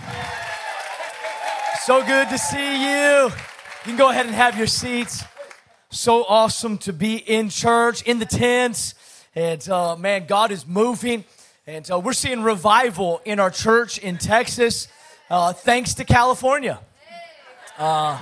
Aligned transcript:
So 1.85 2.05
good 2.05 2.29
to 2.31 2.39
see 2.39 2.91
you. 2.91 3.27
You 3.27 3.33
can 3.85 3.97
go 3.97 4.11
ahead 4.11 4.27
and 4.27 4.35
have 4.35 4.59
your 4.59 4.67
seats. 4.67 5.23
So 5.91 6.25
awesome 6.25 6.77
to 6.79 6.93
be 6.93 7.19
in 7.19 7.51
church, 7.51 8.03
in 8.03 8.19
the 8.19 8.27
tents. 8.27 8.97
And 9.37 9.69
uh, 9.69 9.95
man, 9.95 10.27
God 10.27 10.51
is 10.51 10.67
moving. 10.67 11.23
And 11.71 11.87
so 11.87 12.01
we're 12.01 12.15
seeing 12.15 12.43
revival 12.43 13.21
in 13.25 13.39
our 13.39 13.53
church 13.53 13.99
in 13.99 14.19
Texas, 14.19 14.89
uh, 15.31 15.53
thanks 15.53 15.95
to 15.95 16.05
California. 16.05 16.81
Uh, 17.79 18.19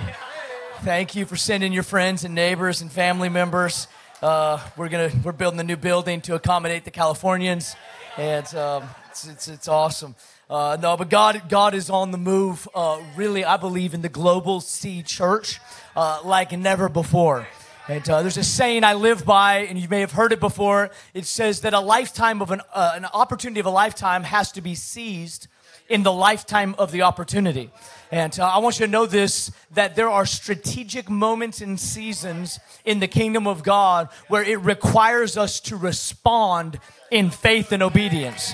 thank 0.81 1.15
you 1.15 1.25
for 1.25 1.35
sending 1.35 1.73
your 1.73 1.81
friends 1.81 2.23
and 2.23 2.35
neighbors 2.35 2.83
and 2.83 2.91
family 2.91 3.27
members. 3.27 3.87
Uh, 4.21 4.59
we're 4.77 4.87
gonna 4.87 5.09
we're 5.23 5.31
building 5.31 5.59
a 5.59 5.63
new 5.63 5.77
building 5.77 6.21
to 6.21 6.35
accommodate 6.35 6.85
the 6.85 6.91
Californians, 6.91 7.75
and 8.17 8.45
um, 8.53 8.83
it's, 9.09 9.27
it's, 9.27 9.47
it's 9.47 9.67
awesome. 9.67 10.13
Uh, 10.47 10.77
no, 10.79 10.95
but 10.95 11.09
God 11.09 11.49
God 11.49 11.73
is 11.73 11.89
on 11.89 12.11
the 12.11 12.19
move. 12.19 12.69
Uh, 12.75 13.01
really, 13.15 13.43
I 13.43 13.57
believe 13.57 13.95
in 13.95 14.03
the 14.03 14.09
global 14.09 14.61
C 14.61 15.01
church 15.01 15.59
like 15.95 16.51
never 16.51 16.87
before. 16.87 17.47
And 17.89 18.07
uh, 18.07 18.21
there's 18.21 18.37
a 18.37 18.43
saying 18.43 18.83
I 18.83 18.93
live 18.93 19.25
by, 19.25 19.61
and 19.61 19.75
you 19.75 19.89
may 19.89 20.01
have 20.01 20.11
heard 20.11 20.31
it 20.31 20.39
before. 20.39 20.91
It 21.15 21.25
says 21.25 21.61
that 21.61 21.73
a 21.73 21.79
lifetime 21.79 22.39
of 22.39 22.51
an, 22.51 22.61
uh, 22.71 22.91
an 22.93 23.05
opportunity 23.05 23.59
of 23.59 23.65
a 23.65 23.71
lifetime 23.71 24.21
has 24.25 24.51
to 24.51 24.61
be 24.61 24.75
seized 24.75 25.47
in 25.89 26.03
the 26.03 26.11
lifetime 26.11 26.75
of 26.77 26.91
the 26.91 27.01
opportunity. 27.01 27.71
And 28.11 28.39
uh, 28.39 28.45
I 28.45 28.59
want 28.59 28.79
you 28.79 28.85
to 28.85 28.91
know 28.91 29.07
this 29.07 29.51
that 29.71 29.95
there 29.95 30.07
are 30.07 30.27
strategic 30.27 31.09
moments 31.09 31.61
and 31.61 31.79
seasons 31.79 32.59
in 32.85 32.99
the 32.99 33.07
kingdom 33.07 33.47
of 33.47 33.63
God 33.63 34.09
where 34.27 34.43
it 34.43 34.59
requires 34.61 35.35
us 35.35 35.59
to 35.61 35.75
respond 35.75 36.79
in 37.09 37.31
faith 37.31 37.71
and 37.71 37.81
obedience. 37.81 38.53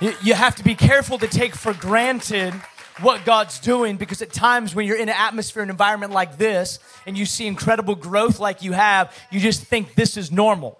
You 0.00 0.32
have 0.32 0.56
to 0.56 0.64
be 0.64 0.74
careful 0.74 1.18
to 1.18 1.26
take 1.26 1.54
for 1.54 1.74
granted 1.74 2.54
what 3.00 3.24
God's 3.24 3.58
doing 3.58 3.96
because 3.96 4.22
at 4.22 4.32
times 4.32 4.74
when 4.74 4.86
you're 4.86 4.96
in 4.96 5.08
an 5.08 5.16
atmosphere 5.16 5.62
and 5.62 5.70
environment 5.70 6.12
like 6.12 6.38
this 6.38 6.78
and 7.06 7.18
you 7.18 7.26
see 7.26 7.46
incredible 7.46 7.94
growth 7.94 8.38
like 8.38 8.62
you 8.62 8.72
have, 8.72 9.12
you 9.30 9.40
just 9.40 9.62
think 9.62 9.94
this 9.94 10.16
is 10.16 10.30
normal. 10.30 10.78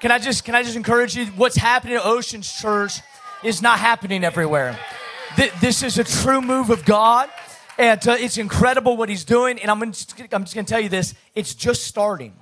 Can 0.00 0.10
I 0.10 0.18
just 0.18 0.44
can 0.44 0.54
I 0.54 0.62
just 0.62 0.76
encourage 0.76 1.16
you 1.16 1.26
what's 1.26 1.56
happening 1.56 1.96
at 1.96 2.04
Oceans 2.04 2.52
Church 2.52 3.00
is 3.42 3.62
not 3.62 3.78
happening 3.78 4.24
everywhere. 4.24 4.78
This 5.60 5.82
is 5.82 5.98
a 5.98 6.04
true 6.04 6.40
move 6.40 6.70
of 6.70 6.84
God. 6.84 7.28
And 7.78 8.06
uh, 8.06 8.16
it's 8.18 8.36
incredible 8.36 8.96
what 8.96 9.08
he's 9.08 9.24
doing. 9.24 9.58
And 9.58 9.70
I'm 9.70 9.92
just, 9.92 10.14
I'm 10.32 10.44
just 10.44 10.54
going 10.54 10.66
to 10.66 10.70
tell 10.70 10.80
you 10.80 10.88
this 10.88 11.14
it's 11.34 11.54
just 11.54 11.84
starting. 11.84 12.34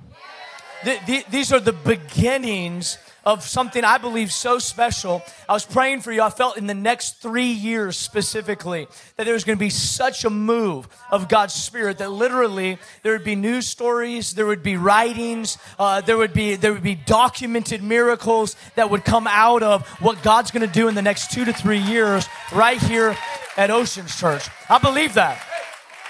The, 0.84 0.98
the, 1.06 1.24
these 1.30 1.52
are 1.52 1.60
the 1.60 1.72
beginnings 1.72 2.98
of 3.24 3.42
something 3.42 3.84
I 3.84 3.98
believe 3.98 4.32
so 4.32 4.58
special. 4.58 5.22
I 5.48 5.52
was 5.52 5.64
praying 5.66 6.00
for 6.00 6.10
you. 6.10 6.22
I 6.22 6.30
felt 6.30 6.56
in 6.56 6.66
the 6.66 6.74
next 6.74 7.20
three 7.20 7.50
years 7.50 7.96
specifically 7.96 8.88
that 9.16 9.24
there 9.24 9.34
was 9.34 9.44
going 9.44 9.58
to 9.58 9.60
be 9.60 9.70
such 9.70 10.24
a 10.24 10.30
move 10.30 10.88
of 11.10 11.28
God's 11.28 11.54
Spirit 11.54 11.98
that 11.98 12.10
literally 12.10 12.78
there 13.02 13.12
would 13.12 13.24
be 13.24 13.36
news 13.36 13.66
stories, 13.66 14.32
there 14.32 14.46
would 14.46 14.62
be 14.62 14.76
writings, 14.76 15.58
uh, 15.78 16.00
there 16.00 16.16
would 16.16 16.32
be 16.32 16.56
there 16.56 16.72
would 16.72 16.82
be 16.82 16.94
documented 16.94 17.82
miracles 17.82 18.56
that 18.74 18.90
would 18.90 19.04
come 19.04 19.26
out 19.26 19.62
of 19.62 19.86
what 20.00 20.22
God's 20.22 20.50
going 20.50 20.66
to 20.66 20.72
do 20.72 20.88
in 20.88 20.94
the 20.94 21.02
next 21.02 21.30
two 21.30 21.44
to 21.44 21.52
three 21.52 21.78
years 21.78 22.26
right 22.54 22.80
here 22.80 23.16
at 23.56 23.70
Oceans 23.70 24.18
Church. 24.18 24.48
I 24.68 24.78
believe 24.78 25.14
that. 25.14 25.44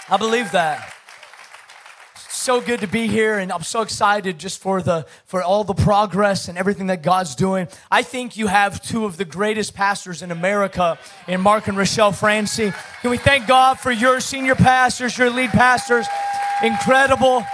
I 0.08 0.16
believe 0.16 0.52
that 0.52 0.94
so 2.40 2.58
good 2.58 2.80
to 2.80 2.86
be 2.86 3.06
here 3.06 3.38
and 3.38 3.52
I'm 3.52 3.62
so 3.62 3.82
excited 3.82 4.38
just 4.38 4.60
for 4.60 4.80
the 4.80 5.06
for 5.26 5.42
all 5.42 5.62
the 5.62 5.74
progress 5.74 6.48
and 6.48 6.56
everything 6.56 6.86
that 6.86 7.02
God's 7.02 7.34
doing. 7.34 7.68
I 7.90 8.02
think 8.02 8.38
you 8.38 8.46
have 8.46 8.80
two 8.80 9.04
of 9.04 9.18
the 9.18 9.26
greatest 9.26 9.74
pastors 9.74 10.22
in 10.22 10.30
America 10.30 10.98
in 11.28 11.42
Mark 11.42 11.68
and 11.68 11.76
Rochelle 11.76 12.12
Francey. 12.12 12.72
Can 13.02 13.10
we 13.10 13.18
thank 13.18 13.46
God 13.46 13.78
for 13.78 13.90
your 13.92 14.20
senior 14.20 14.54
pastors, 14.54 15.18
your 15.18 15.28
lead 15.28 15.50
pastors? 15.50 16.06
Incredible. 16.62 17.44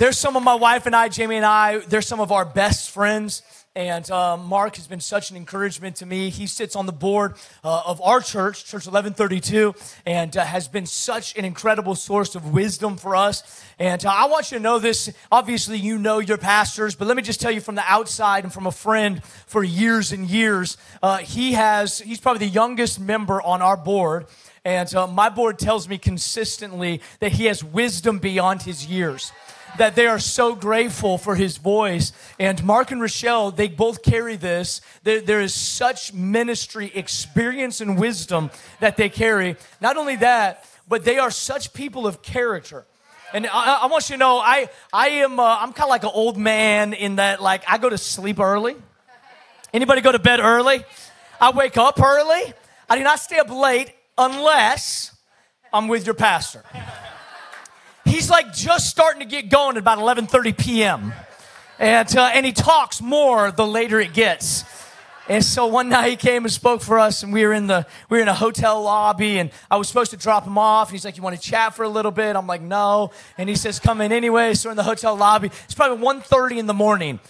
There's 0.00 0.18
some 0.18 0.34
of 0.34 0.42
my 0.42 0.56
wife 0.56 0.86
and 0.86 0.96
I, 0.96 1.08
Jamie 1.08 1.36
and 1.36 1.46
I, 1.46 1.78
they're 1.78 2.02
some 2.02 2.18
of 2.18 2.32
our 2.32 2.44
best 2.44 2.90
friends. 2.90 3.42
And 3.76 4.10
uh, 4.10 4.36
Mark 4.36 4.74
has 4.74 4.88
been 4.88 4.98
such 4.98 5.30
an 5.30 5.36
encouragement 5.36 5.94
to 5.96 6.06
me. 6.06 6.28
He 6.30 6.48
sits 6.48 6.74
on 6.74 6.86
the 6.86 6.92
board 6.92 7.34
uh, 7.62 7.82
of 7.86 8.02
our 8.02 8.20
church, 8.20 8.64
Church 8.64 8.84
1132, 8.84 9.76
and 10.04 10.36
uh, 10.36 10.44
has 10.44 10.66
been 10.66 10.86
such 10.86 11.36
an 11.36 11.44
incredible 11.44 11.94
source 11.94 12.34
of 12.34 12.52
wisdom 12.52 12.96
for 12.96 13.14
us. 13.14 13.64
And 13.78 14.04
uh, 14.04 14.10
I 14.10 14.26
want 14.26 14.50
you 14.50 14.58
to 14.58 14.62
know 14.62 14.80
this. 14.80 15.12
Obviously, 15.30 15.78
you 15.78 16.00
know 16.00 16.18
your 16.18 16.36
pastors, 16.36 16.96
but 16.96 17.06
let 17.06 17.16
me 17.16 17.22
just 17.22 17.40
tell 17.40 17.52
you 17.52 17.60
from 17.60 17.76
the 17.76 17.84
outside 17.86 18.42
and 18.42 18.52
from 18.52 18.66
a 18.66 18.72
friend 18.72 19.22
for 19.22 19.62
years 19.62 20.10
and 20.10 20.28
years, 20.28 20.76
uh, 21.00 21.18
he 21.18 21.52
has, 21.52 22.00
he's 22.00 22.18
probably 22.18 22.48
the 22.48 22.52
youngest 22.52 22.98
member 22.98 23.40
on 23.40 23.62
our 23.62 23.76
board. 23.76 24.26
And 24.64 24.92
uh, 24.96 25.06
my 25.06 25.28
board 25.28 25.60
tells 25.60 25.88
me 25.88 25.96
consistently 25.96 27.02
that 27.20 27.30
he 27.30 27.44
has 27.44 27.62
wisdom 27.62 28.18
beyond 28.18 28.62
his 28.62 28.84
years 28.84 29.30
that 29.78 29.94
they 29.94 30.06
are 30.06 30.18
so 30.18 30.54
grateful 30.54 31.18
for 31.18 31.34
his 31.34 31.56
voice. 31.56 32.12
And 32.38 32.62
Mark 32.64 32.90
and 32.90 33.00
Rochelle, 33.00 33.50
they 33.50 33.68
both 33.68 34.02
carry 34.02 34.36
this. 34.36 34.80
There, 35.02 35.20
there 35.20 35.40
is 35.40 35.54
such 35.54 36.12
ministry 36.12 36.90
experience 36.94 37.80
and 37.80 37.98
wisdom 37.98 38.50
that 38.80 38.96
they 38.96 39.08
carry. 39.08 39.56
Not 39.80 39.96
only 39.96 40.16
that, 40.16 40.64
but 40.88 41.04
they 41.04 41.18
are 41.18 41.30
such 41.30 41.72
people 41.72 42.06
of 42.06 42.22
character. 42.22 42.86
And 43.32 43.46
I, 43.46 43.82
I 43.82 43.86
want 43.86 44.08
you 44.10 44.14
to 44.14 44.18
know, 44.18 44.38
I, 44.38 44.68
I 44.92 45.08
am, 45.08 45.38
uh, 45.38 45.58
I'm 45.60 45.72
kind 45.72 45.84
of 45.84 45.90
like 45.90 46.02
an 46.02 46.10
old 46.12 46.36
man 46.36 46.92
in 46.92 47.16
that, 47.16 47.40
like, 47.40 47.62
I 47.68 47.78
go 47.78 47.88
to 47.88 47.98
sleep 47.98 48.40
early. 48.40 48.76
Anybody 49.72 50.00
go 50.00 50.10
to 50.10 50.18
bed 50.18 50.40
early? 50.40 50.84
I 51.40 51.52
wake 51.52 51.76
up 51.76 52.00
early. 52.00 52.52
I 52.88 52.98
do 52.98 53.04
not 53.04 53.20
stay 53.20 53.38
up 53.38 53.50
late 53.50 53.92
unless 54.18 55.16
I'm 55.72 55.86
with 55.86 56.06
your 56.06 56.14
pastor 56.14 56.64
he's 58.04 58.30
like 58.30 58.52
just 58.52 58.88
starting 58.88 59.20
to 59.20 59.26
get 59.26 59.48
going 59.48 59.76
at 59.76 59.80
about 59.80 59.98
11:30 59.98 60.56
p.m. 60.56 61.12
And 61.78 62.16
uh, 62.16 62.30
and 62.34 62.44
he 62.44 62.52
talks 62.52 63.00
more 63.00 63.50
the 63.50 63.66
later 63.66 64.00
it 64.00 64.12
gets. 64.12 64.64
And 65.28 65.44
so 65.44 65.66
one 65.66 65.88
night 65.88 66.10
he 66.10 66.16
came 66.16 66.44
and 66.44 66.52
spoke 66.52 66.82
for 66.82 66.98
us, 66.98 67.22
and 67.22 67.32
we 67.32 67.46
were 67.46 67.52
in 67.52 67.68
the 67.68 67.86
we 68.08 68.18
were 68.18 68.22
in 68.22 68.28
a 68.28 68.34
hotel 68.34 68.82
lobby, 68.82 69.38
and 69.38 69.50
I 69.70 69.76
was 69.76 69.86
supposed 69.86 70.10
to 70.10 70.16
drop 70.16 70.44
him 70.44 70.58
off. 70.58 70.88
And 70.88 70.94
he's 70.94 71.04
like, 71.04 71.16
"You 71.16 71.22
want 71.22 71.40
to 71.40 71.42
chat 71.42 71.74
for 71.74 71.84
a 71.84 71.88
little 71.88 72.10
bit?" 72.10 72.34
I'm 72.36 72.46
like, 72.46 72.62
"No." 72.62 73.12
And 73.38 73.48
he 73.48 73.54
says, 73.54 73.78
"Come 73.78 74.00
in 74.00 74.12
anyway." 74.12 74.54
So 74.54 74.70
in 74.70 74.76
the 74.76 74.82
hotel 74.82 75.16
lobby. 75.16 75.50
It's 75.64 75.74
probably 75.74 76.04
1:30 76.04 76.58
in 76.58 76.66
the 76.66 76.74
morning. 76.74 77.20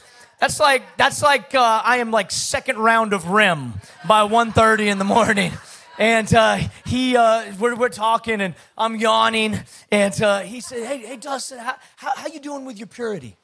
That's 0.41 0.59
like 0.59 0.83
that's 0.97 1.23
like 1.23 1.55
uh, 1.55 1.83
I 1.85 1.99
am 1.99 2.11
like 2.11 2.31
second 2.31 2.79
round 2.79 3.13
of 3.13 3.29
REM 3.29 3.75
by 4.09 4.23
1:30 4.23 4.87
in 4.87 4.99
the 4.99 5.05
morning 5.05 5.53
and 6.01 6.35
uh, 6.35 6.59
he 6.87 7.15
uh, 7.15 7.53
we're, 7.61 7.77
we're 7.77 7.89
talking 7.91 8.41
and 8.41 8.55
i'm 8.77 8.97
yawning 8.97 9.61
and 9.93 10.21
uh, 10.23 10.41
he 10.41 10.61
said 10.61 10.85
hey, 10.85 10.99
hey 10.99 11.17
dustin 11.17 11.59
how, 11.59 11.77
how, 11.97 12.11
how 12.17 12.27
you 12.27 12.41
doing 12.41 12.65
with 12.65 12.79
your 12.79 12.89
purity? 12.89 13.37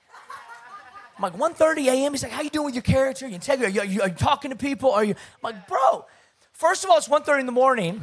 I'm 1.16 1.22
like 1.22 1.36
1.30 1.36 1.86
a.m 1.86 2.12
he's 2.12 2.22
like 2.22 2.32
how 2.32 2.42
you 2.42 2.50
doing 2.50 2.64
with 2.64 2.74
your 2.74 2.82
character 2.82 3.26
your 3.26 3.34
integrity? 3.34 3.78
Are 3.78 3.84
you, 3.84 4.00
are 4.00 4.08
you 4.08 4.14
talking 4.14 4.50
to 4.50 4.56
people? 4.56 4.90
Are 4.90 5.04
you? 5.04 5.12
I'm 5.12 5.54
like 5.54 5.68
bro 5.68 6.06
first 6.52 6.82
of 6.82 6.90
all 6.90 6.96
it's 6.96 7.08
1.30 7.08 7.40
in 7.40 7.46
the 7.46 7.52
morning. 7.52 8.02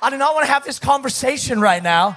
I 0.00 0.10
do 0.10 0.16
not 0.16 0.34
want 0.34 0.46
to 0.46 0.52
have 0.52 0.64
this 0.64 0.78
conversation 0.78 1.60
right 1.60 1.82
now. 1.82 2.16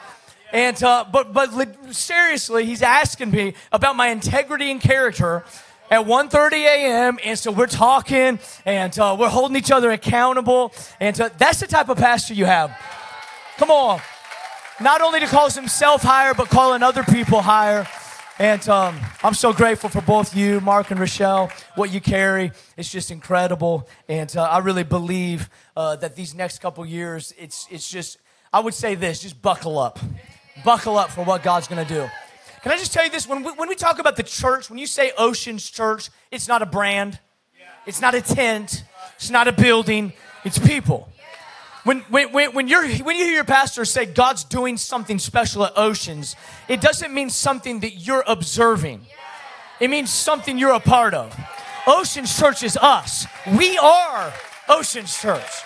And 0.53 0.81
uh, 0.83 1.05
but 1.11 1.33
but 1.33 1.95
seriously 1.95 2.65
he's 2.65 2.83
asking 2.83 3.31
me 3.31 3.55
about 3.71 3.95
my 3.95 4.09
integrity 4.09 4.69
and 4.69 4.79
character 4.79 5.43
at 5.91 6.05
1.30 6.05 6.53
a.m. 6.53 7.19
And 7.23 7.37
so 7.37 7.51
we're 7.51 7.67
talking 7.67 8.39
and 8.65 8.97
uh, 8.97 9.15
we're 9.19 9.29
holding 9.29 9.57
each 9.57 9.71
other 9.71 9.91
accountable. 9.91 10.73
And 11.01 11.15
so 11.15 11.29
that's 11.37 11.59
the 11.59 11.67
type 11.67 11.89
of 11.89 11.97
pastor 11.97 12.33
you 12.33 12.45
have. 12.45 12.75
Come 13.57 13.69
on. 13.69 14.01
Not 14.79 15.01
only 15.01 15.19
to 15.19 15.27
call 15.27 15.49
himself 15.51 16.01
higher, 16.01 16.33
but 16.33 16.49
calling 16.49 16.81
other 16.81 17.03
people 17.03 17.41
higher. 17.41 17.85
And 18.39 18.67
um, 18.69 18.99
I'm 19.21 19.35
so 19.35 19.53
grateful 19.53 19.89
for 19.89 20.01
both 20.01 20.35
you, 20.35 20.61
Mark 20.61 20.89
and 20.89 20.99
Rochelle, 20.99 21.51
what 21.75 21.91
you 21.91 22.01
carry. 22.01 22.51
It's 22.77 22.89
just 22.89 23.11
incredible. 23.11 23.87
And 24.07 24.35
uh, 24.35 24.43
I 24.43 24.59
really 24.59 24.83
believe 24.83 25.49
uh, 25.75 25.97
that 25.97 26.15
these 26.15 26.33
next 26.33 26.59
couple 26.59 26.83
years, 26.85 27.33
it's, 27.37 27.67
it's 27.69 27.87
just, 27.87 28.17
I 28.51 28.61
would 28.61 28.73
say 28.73 28.95
this 28.95 29.19
just 29.19 29.41
buckle 29.41 29.77
up. 29.77 29.99
Buckle 30.63 30.97
up 30.97 31.11
for 31.11 31.23
what 31.23 31.43
God's 31.43 31.67
going 31.67 31.85
to 31.85 31.93
do. 31.93 32.09
Can 32.63 32.71
I 32.71 32.77
just 32.77 32.93
tell 32.93 33.03
you 33.03 33.09
this? 33.09 33.27
When 33.27 33.43
we, 33.43 33.51
when 33.53 33.69
we 33.69 33.75
talk 33.75 33.97
about 33.97 34.15
the 34.15 34.23
church, 34.23 34.69
when 34.69 34.77
you 34.77 34.85
say 34.85 35.11
Oceans 35.17 35.69
Church, 35.69 36.09
it's 36.29 36.47
not 36.47 36.61
a 36.61 36.65
brand, 36.65 37.19
it's 37.87 38.01
not 38.01 38.13
a 38.13 38.21
tent, 38.21 38.83
it's 39.15 39.31
not 39.31 39.47
a 39.47 39.51
building, 39.51 40.13
it's 40.45 40.59
people. 40.59 41.09
When, 41.83 42.01
when, 42.01 42.31
when, 42.31 42.67
you're, 42.67 42.87
when 42.87 43.15
you 43.17 43.25
hear 43.25 43.33
your 43.33 43.43
pastor 43.43 43.83
say 43.85 44.05
God's 44.05 44.43
doing 44.43 44.77
something 44.77 45.17
special 45.17 45.65
at 45.65 45.73
Oceans, 45.75 46.35
it 46.67 46.79
doesn't 46.79 47.11
mean 47.11 47.31
something 47.31 47.79
that 47.79 47.93
you're 47.93 48.23
observing. 48.27 49.07
It 49.79 49.89
means 49.89 50.11
something 50.11 50.59
you're 50.59 50.75
a 50.75 50.79
part 50.79 51.15
of. 51.15 51.35
Oceans 51.87 52.37
Church 52.37 52.61
is 52.61 52.77
us. 52.77 53.25
We 53.57 53.79
are 53.79 54.31
Oceans 54.69 55.19
Church. 55.19 55.63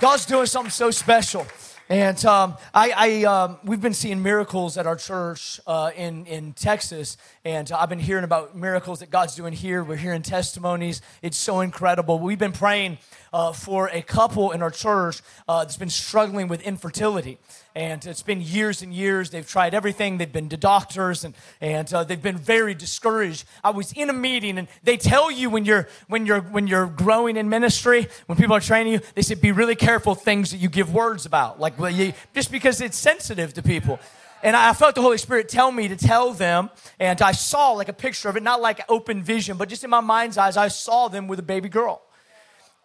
God's 0.00 0.24
doing 0.24 0.46
something 0.46 0.70
so 0.70 0.90
special. 0.90 1.46
And 1.90 2.22
um, 2.26 2.56
I, 2.74 2.92
I 2.94 3.24
um, 3.24 3.58
we've 3.64 3.80
been 3.80 3.94
seeing 3.94 4.22
miracles 4.22 4.76
at 4.76 4.86
our 4.86 4.96
church 4.96 5.58
uh, 5.66 5.90
in, 5.96 6.26
in 6.26 6.52
Texas, 6.52 7.16
and 7.46 7.72
I've 7.72 7.88
been 7.88 7.98
hearing 7.98 8.24
about 8.24 8.54
miracles 8.54 9.00
that 9.00 9.08
God's 9.08 9.34
doing 9.34 9.54
here. 9.54 9.82
We're 9.82 9.96
hearing 9.96 10.20
testimonies. 10.20 11.00
It's 11.22 11.38
so 11.38 11.60
incredible. 11.60 12.18
We've 12.18 12.38
been 12.38 12.52
praying 12.52 12.98
uh, 13.32 13.52
for 13.52 13.88
a 13.88 14.02
couple 14.02 14.50
in 14.52 14.62
our 14.62 14.70
church 14.70 15.22
uh, 15.48 15.64
that's 15.64 15.76
been 15.76 15.90
struggling 15.90 16.48
with 16.48 16.62
infertility. 16.62 17.38
And 17.74 18.04
it's 18.06 18.22
been 18.22 18.40
years 18.40 18.82
and 18.82 18.92
years. 18.92 19.30
They've 19.30 19.46
tried 19.46 19.72
everything. 19.72 20.18
They've 20.18 20.32
been 20.32 20.48
to 20.48 20.56
doctors 20.56 21.24
and, 21.24 21.34
and 21.60 21.92
uh, 21.94 22.04
they've 22.04 22.20
been 22.20 22.38
very 22.38 22.74
discouraged. 22.74 23.44
I 23.62 23.70
was 23.70 23.92
in 23.92 24.10
a 24.10 24.12
meeting 24.12 24.58
and 24.58 24.68
they 24.82 24.96
tell 24.96 25.30
you 25.30 25.48
when 25.48 25.64
you're, 25.64 25.88
when, 26.08 26.26
you're, 26.26 26.40
when 26.40 26.66
you're 26.66 26.86
growing 26.86 27.36
in 27.36 27.48
ministry, 27.48 28.08
when 28.26 28.36
people 28.36 28.56
are 28.56 28.60
training 28.60 28.94
you, 28.94 29.00
they 29.14 29.22
say 29.22 29.34
be 29.34 29.52
really 29.52 29.76
careful 29.76 30.14
things 30.14 30.50
that 30.50 30.58
you 30.58 30.68
give 30.68 30.92
words 30.92 31.24
about. 31.24 31.60
Like 31.60 31.78
well, 31.78 31.90
you, 31.90 32.12
just 32.34 32.50
because 32.50 32.80
it's 32.80 32.96
sensitive 32.96 33.54
to 33.54 33.62
people. 33.62 34.00
And 34.42 34.56
I 34.56 34.72
felt 34.72 34.94
the 34.94 35.02
Holy 35.02 35.18
Spirit 35.18 35.48
tell 35.48 35.72
me 35.72 35.88
to 35.88 35.96
tell 35.96 36.32
them, 36.32 36.70
and 37.00 37.20
I 37.20 37.32
saw 37.32 37.72
like 37.72 37.88
a 37.88 37.92
picture 37.92 38.28
of 38.28 38.36
it, 38.36 38.42
not 38.42 38.60
like 38.60 38.80
open 38.88 39.22
vision, 39.22 39.56
but 39.56 39.68
just 39.68 39.82
in 39.82 39.90
my 39.90 40.00
mind's 40.00 40.38
eyes, 40.38 40.56
I 40.56 40.68
saw 40.68 41.08
them 41.08 41.26
with 41.26 41.40
a 41.40 41.42
baby 41.42 41.68
girl. 41.68 42.02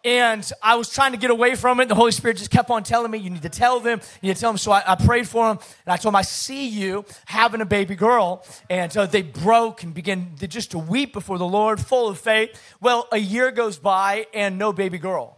And 0.05 0.49
I 0.61 0.75
was 0.75 0.89
trying 0.89 1.13
to 1.13 1.17
get 1.17 1.31
away 1.31 1.55
from 1.55 1.79
it. 1.79 1.87
The 1.87 1.95
Holy 1.95 2.11
Spirit 2.11 2.37
just 2.37 2.51
kept 2.51 2.69
on 2.69 2.83
telling 2.83 3.09
me, 3.09 3.19
you 3.19 3.29
need 3.29 3.43
to 3.43 3.49
tell 3.49 3.79
them, 3.79 4.01
you 4.21 4.27
need 4.27 4.35
to 4.35 4.41
tell 4.41 4.51
them. 4.51 4.57
So 4.57 4.73
I, 4.73 4.83
I 4.85 4.95
prayed 4.95 5.29
for 5.29 5.47
them 5.47 5.59
and 5.85 5.93
I 5.93 5.95
told 5.95 6.13
them, 6.13 6.17
I 6.17 6.23
see 6.23 6.67
you 6.67 7.05
having 7.25 7.61
a 7.61 7.65
baby 7.65 7.95
girl. 7.95 8.45
And 8.69 8.95
uh, 8.97 9.05
they 9.05 9.21
broke 9.21 9.83
and 9.83 9.93
began 9.93 10.35
to, 10.39 10.47
just 10.47 10.71
to 10.71 10.77
weep 10.77 11.13
before 11.13 11.37
the 11.37 11.47
Lord, 11.47 11.79
full 11.79 12.09
of 12.09 12.19
faith. 12.19 12.59
Well, 12.81 13.07
a 13.13 13.17
year 13.17 13.49
goes 13.51 13.79
by 13.79 14.27
and 14.33 14.57
no 14.57 14.73
baby 14.73 14.97
girl. 14.97 15.37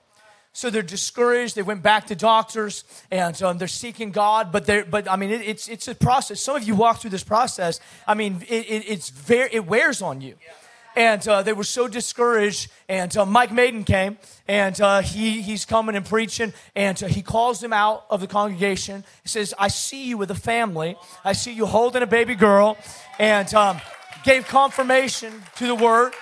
So 0.52 0.72
they're 0.72 0.82
discouraged. 0.82 1.56
They 1.56 1.62
went 1.62 1.84
back 1.84 2.08
to 2.08 2.16
doctors 2.16 2.86
and 3.12 3.40
um, 3.44 3.60
they're 3.60 3.68
seeking 3.68 4.10
God. 4.10 4.52
But 4.52 4.66
they're, 4.66 4.86
but 4.86 5.08
I 5.08 5.16
mean, 5.16 5.30
it, 5.30 5.42
it's, 5.42 5.68
it's 5.68 5.88
a 5.88 5.94
process. 5.94 6.42
Some 6.42 6.56
of 6.56 6.64
you 6.64 6.74
walk 6.74 7.02
through 7.02 7.12
this 7.12 7.26
process. 7.26 7.80
I 8.08 8.16
mean, 8.16 8.42
it, 8.48 8.66
it 8.66 8.90
it's 8.90 9.10
very, 9.10 9.50
it 9.52 9.68
wears 9.68 10.02
on 10.02 10.22
you. 10.22 10.36
Yeah 10.42 10.54
and 10.96 11.28
uh, 11.28 11.42
they 11.44 11.54
were 11.54 11.64
so 11.64 11.88
discouraged. 11.88 12.72
And 12.88 13.16
uh, 13.18 13.26
Mike 13.26 13.52
Maiden 13.52 13.84
came, 13.84 14.18
and 14.48 14.80
uh, 14.80 15.02
he, 15.02 15.42
he's 15.42 15.66
coming 15.66 15.96
and 15.96 16.06
preaching, 16.06 16.54
and 16.76 17.02
uh, 17.04 17.08
he 17.08 17.22
calls 17.22 17.60
them 17.60 17.74
out 17.74 18.06
of 18.10 18.22
the 18.22 18.28
congregation. 18.28 19.04
He 19.24 19.30
says, 19.30 19.54
I 19.58 19.68
see 19.68 20.08
you 20.08 20.18
with 20.18 20.32
a 20.32 20.36
family. 20.36 20.96
I 21.24 21.34
see 21.34 21.54
you 21.54 21.66
holding 21.66 22.02
a 22.02 22.08
baby 22.08 22.36
girl, 22.36 22.78
and 23.20 23.52
um, 23.54 23.82
gave 24.24 24.48
confirmation 24.48 25.44
to 25.58 25.68
the 25.68 25.76
word. 25.76 26.14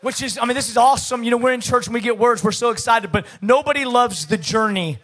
Which 0.00 0.22
is, 0.22 0.38
I 0.38 0.44
mean, 0.44 0.54
this 0.54 0.70
is 0.70 0.76
awesome. 0.76 1.24
You 1.24 1.32
know, 1.32 1.38
we're 1.38 1.52
in 1.52 1.60
church 1.60 1.88
and 1.88 1.94
we 1.94 2.00
get 2.00 2.16
words, 2.16 2.44
we're 2.44 2.52
so 2.52 2.70
excited, 2.70 3.10
but 3.10 3.26
nobody 3.42 3.84
loves 3.84 4.26
the 4.26 4.36
journey 4.36 5.00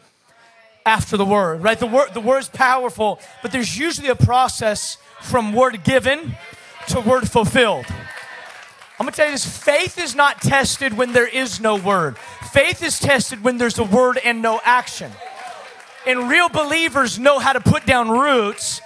after 0.86 1.16
the 1.16 1.24
word, 1.24 1.64
right? 1.64 1.76
The 1.76 1.88
word, 1.88 2.14
the 2.14 2.20
word's 2.20 2.48
powerful, 2.48 3.18
but 3.42 3.50
there's 3.50 3.76
usually 3.76 4.08
a 4.08 4.14
process 4.14 4.98
from 5.20 5.52
word 5.52 5.82
given 5.82 6.36
to 6.88 7.00
word 7.00 7.28
fulfilled. 7.28 7.86
I'm 8.98 9.06
gonna 9.06 9.16
tell 9.16 9.26
you 9.26 9.32
this 9.32 9.44
faith 9.44 9.98
is 9.98 10.14
not 10.14 10.40
tested 10.40 10.96
when 10.96 11.12
there 11.12 11.26
is 11.26 11.60
no 11.60 11.74
word. 11.74 12.16
Faith 12.52 12.80
is 12.80 13.00
tested 13.00 13.42
when 13.42 13.58
there's 13.58 13.78
a 13.78 13.84
word 13.84 14.20
and 14.24 14.40
no 14.40 14.60
action. 14.64 15.10
And 16.06 16.28
real 16.28 16.48
believers 16.48 17.18
know 17.18 17.40
how 17.40 17.52
to 17.54 17.60
put 17.60 17.86
down 17.86 18.08
roots 18.08 18.80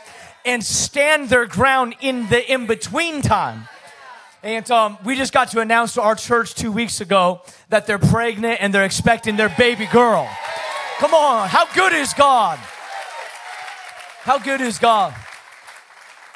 and 0.46 0.64
stand 0.64 1.28
their 1.28 1.44
ground 1.44 1.94
in 2.00 2.26
the 2.28 2.50
in 2.50 2.66
between 2.66 3.20
time. 3.20 3.68
And 4.42 4.70
um, 4.70 4.96
we 5.04 5.14
just 5.14 5.32
got 5.34 5.50
to 5.50 5.60
announce 5.60 5.94
to 5.94 6.02
our 6.02 6.14
church 6.14 6.54
two 6.54 6.72
weeks 6.72 7.02
ago 7.02 7.42
that 7.68 7.86
they're 7.86 7.98
pregnant 7.98 8.62
and 8.62 8.72
they're 8.72 8.84
expecting 8.84 9.36
their 9.36 9.52
baby 9.58 9.86
girl. 9.86 10.26
Come 10.98 11.12
on, 11.12 11.48
how 11.48 11.70
good 11.74 11.92
is 11.92 12.14
God? 12.14 12.58
How 14.22 14.38
good 14.38 14.62
is 14.62 14.78
God? 14.78 15.14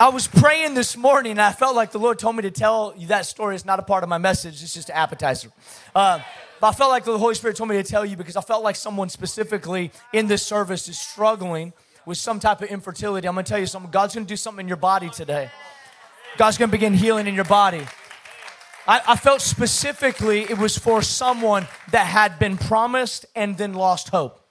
I 0.02 0.08
was 0.08 0.26
praying 0.26 0.74
this 0.74 0.96
morning 0.96 1.30
and 1.30 1.40
I 1.40 1.52
felt 1.52 1.76
like 1.76 1.92
the 1.92 2.00
Lord 2.00 2.18
told 2.18 2.34
me 2.34 2.42
to 2.42 2.50
tell 2.50 2.92
you 2.98 3.06
that 3.06 3.24
story. 3.24 3.54
It's 3.54 3.64
not 3.64 3.78
a 3.78 3.82
part 3.82 4.02
of 4.02 4.08
my 4.08 4.18
message, 4.18 4.60
it's 4.60 4.74
just 4.74 4.88
an 4.88 4.96
appetizer. 4.96 5.52
Uh, 5.94 6.18
but 6.60 6.66
I 6.66 6.72
felt 6.72 6.90
like 6.90 7.04
the 7.04 7.16
Holy 7.16 7.36
Spirit 7.36 7.56
told 7.56 7.70
me 7.70 7.76
to 7.76 7.84
tell 7.84 8.04
you 8.04 8.16
because 8.16 8.34
I 8.34 8.40
felt 8.40 8.64
like 8.64 8.74
someone 8.74 9.10
specifically 9.10 9.92
in 10.12 10.26
this 10.26 10.42
service 10.42 10.88
is 10.88 10.98
struggling 10.98 11.72
with 12.04 12.18
some 12.18 12.40
type 12.40 12.62
of 12.62 12.68
infertility. 12.68 13.28
I'm 13.28 13.34
going 13.34 13.44
to 13.44 13.48
tell 13.48 13.60
you 13.60 13.66
something. 13.66 13.92
God's 13.92 14.16
going 14.16 14.26
to 14.26 14.28
do 14.28 14.36
something 14.36 14.64
in 14.64 14.68
your 14.68 14.76
body 14.76 15.08
today. 15.08 15.52
God's 16.36 16.58
going 16.58 16.70
to 16.70 16.72
begin 16.72 16.94
healing 16.94 17.28
in 17.28 17.36
your 17.36 17.44
body. 17.44 17.86
I, 18.88 19.02
I, 19.06 19.14
felt 19.14 19.40
specifically 19.40 20.40
it 20.40 20.58
was 20.58 20.76
for 20.76 21.00
someone 21.02 21.68
that 21.92 22.08
had 22.08 22.40
been 22.40 22.58
promised 22.58 23.24
and 23.36 23.56
then 23.56 23.74
lost 23.74 24.08
hope. 24.08 24.41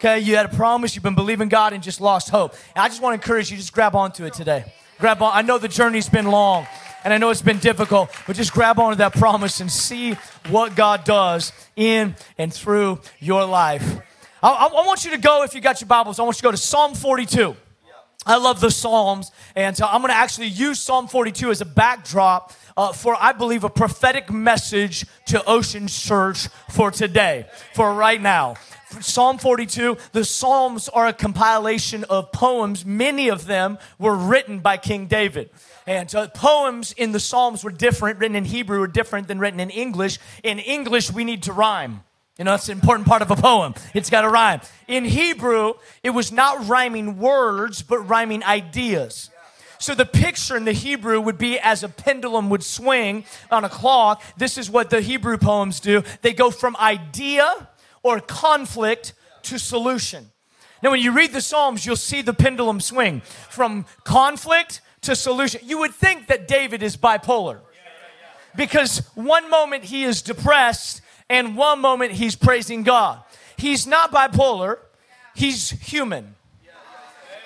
Okay, 0.00 0.20
you 0.20 0.34
had 0.34 0.46
a 0.46 0.56
promise, 0.56 0.94
you've 0.94 1.04
been 1.04 1.14
believing 1.14 1.50
God 1.50 1.74
and 1.74 1.82
just 1.82 2.00
lost 2.00 2.30
hope. 2.30 2.54
And 2.74 2.82
I 2.82 2.88
just 2.88 3.02
want 3.02 3.12
to 3.12 3.22
encourage 3.22 3.50
you, 3.50 3.58
just 3.58 3.74
grab 3.74 3.94
onto 3.94 4.24
it 4.24 4.32
today. 4.32 4.64
Grab 4.98 5.20
on. 5.20 5.30
I 5.34 5.42
know 5.42 5.58
the 5.58 5.68
journey's 5.68 6.08
been 6.08 6.24
long 6.24 6.66
and 7.04 7.12
I 7.12 7.18
know 7.18 7.28
it's 7.28 7.42
been 7.42 7.58
difficult, 7.58 8.10
but 8.26 8.34
just 8.34 8.50
grab 8.50 8.78
onto 8.78 8.96
that 8.96 9.12
promise 9.12 9.60
and 9.60 9.70
see 9.70 10.14
what 10.48 10.74
God 10.74 11.04
does 11.04 11.52
in 11.76 12.16
and 12.38 12.50
through 12.50 13.02
your 13.18 13.44
life. 13.44 13.98
I, 14.42 14.70
I, 14.72 14.86
want 14.86 15.04
you 15.04 15.10
to 15.10 15.18
go, 15.18 15.42
if 15.42 15.54
you 15.54 15.60
got 15.60 15.82
your 15.82 15.88
Bibles, 15.88 16.18
I 16.18 16.22
want 16.22 16.36
you 16.36 16.40
to 16.40 16.44
go 16.44 16.50
to 16.52 16.56
Psalm 16.56 16.94
42. 16.94 17.54
I 18.24 18.38
love 18.38 18.58
the 18.60 18.70
Psalms, 18.70 19.30
and 19.54 19.76
so 19.76 19.86
I'm 19.86 20.00
going 20.00 20.12
to 20.12 20.16
actually 20.16 20.46
use 20.46 20.78
Psalm 20.78 21.08
42 21.08 21.50
as 21.50 21.60
a 21.60 21.66
backdrop 21.66 22.52
uh, 22.74 22.92
for, 22.92 23.16
I 23.18 23.32
believe, 23.32 23.64
a 23.64 23.70
prophetic 23.70 24.30
message 24.30 25.04
to 25.26 25.44
Ocean 25.44 25.88
Church 25.88 26.48
for 26.70 26.90
today, 26.90 27.46
for 27.74 27.92
right 27.92 28.20
now. 28.20 28.56
Psalm 29.00 29.38
42, 29.38 29.96
the 30.12 30.24
Psalms 30.24 30.88
are 30.88 31.06
a 31.06 31.12
compilation 31.12 32.04
of 32.04 32.32
poems. 32.32 32.84
Many 32.84 33.28
of 33.28 33.46
them 33.46 33.78
were 33.98 34.16
written 34.16 34.58
by 34.58 34.76
King 34.76 35.06
David. 35.06 35.50
And 35.86 36.12
uh, 36.14 36.28
poems 36.28 36.92
in 36.92 37.12
the 37.12 37.20
Psalms 37.20 37.62
were 37.62 37.70
different, 37.70 38.18
written 38.18 38.36
in 38.36 38.44
Hebrew 38.44 38.80
were 38.80 38.88
different 38.88 39.28
than 39.28 39.38
written 39.38 39.60
in 39.60 39.70
English. 39.70 40.18
In 40.42 40.58
English, 40.58 41.12
we 41.12 41.24
need 41.24 41.44
to 41.44 41.52
rhyme. 41.52 42.02
You 42.36 42.44
know, 42.44 42.52
that's 42.52 42.68
an 42.68 42.78
important 42.78 43.06
part 43.06 43.22
of 43.22 43.30
a 43.30 43.36
poem. 43.36 43.74
It's 43.94 44.10
got 44.10 44.22
to 44.22 44.28
rhyme. 44.28 44.60
In 44.88 45.04
Hebrew, 45.04 45.74
it 46.02 46.10
was 46.10 46.32
not 46.32 46.66
rhyming 46.66 47.18
words, 47.18 47.82
but 47.82 47.98
rhyming 47.98 48.42
ideas. 48.44 49.30
So 49.78 49.94
the 49.94 50.04
picture 50.04 50.56
in 50.56 50.64
the 50.64 50.72
Hebrew 50.72 51.20
would 51.20 51.38
be 51.38 51.58
as 51.58 51.82
a 51.82 51.88
pendulum 51.88 52.50
would 52.50 52.62
swing 52.62 53.24
on 53.50 53.64
a 53.64 53.68
clock. 53.68 54.22
This 54.36 54.58
is 54.58 54.70
what 54.70 54.90
the 54.90 55.00
Hebrew 55.00 55.38
poems 55.38 55.80
do. 55.80 56.02
They 56.22 56.34
go 56.34 56.50
from 56.50 56.76
idea 56.76 57.68
or 58.02 58.20
conflict 58.20 59.12
to 59.42 59.58
solution. 59.58 60.30
Now, 60.82 60.90
when 60.90 61.00
you 61.00 61.12
read 61.12 61.32
the 61.32 61.42
Psalms, 61.42 61.84
you'll 61.84 61.96
see 61.96 62.22
the 62.22 62.32
pendulum 62.32 62.80
swing 62.80 63.20
from 63.50 63.84
conflict 64.04 64.80
to 65.02 65.14
solution. 65.14 65.60
You 65.64 65.78
would 65.78 65.94
think 65.94 66.26
that 66.28 66.48
David 66.48 66.82
is 66.82 66.96
bipolar 66.96 67.60
because 68.56 68.98
one 69.14 69.50
moment 69.50 69.84
he 69.84 70.04
is 70.04 70.22
depressed 70.22 71.02
and 71.28 71.56
one 71.56 71.80
moment 71.80 72.12
he's 72.12 72.34
praising 72.34 72.82
God. 72.82 73.22
He's 73.56 73.86
not 73.86 74.10
bipolar, 74.10 74.78
he's 75.34 75.70
human. 75.70 76.34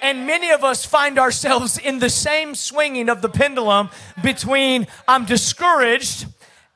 And 0.01 0.27
many 0.27 0.51
of 0.51 0.63
us 0.63 0.85
find 0.85 1.19
ourselves 1.19 1.79
in 1.79 1.99
the 1.99 2.11
same 2.11 2.55
swinging 2.55 3.09
of 3.09 3.23
the 3.23 3.29
pendulum 3.29 3.89
between 4.23 4.87
I'm 5.09 5.25
discouraged 5.25 6.27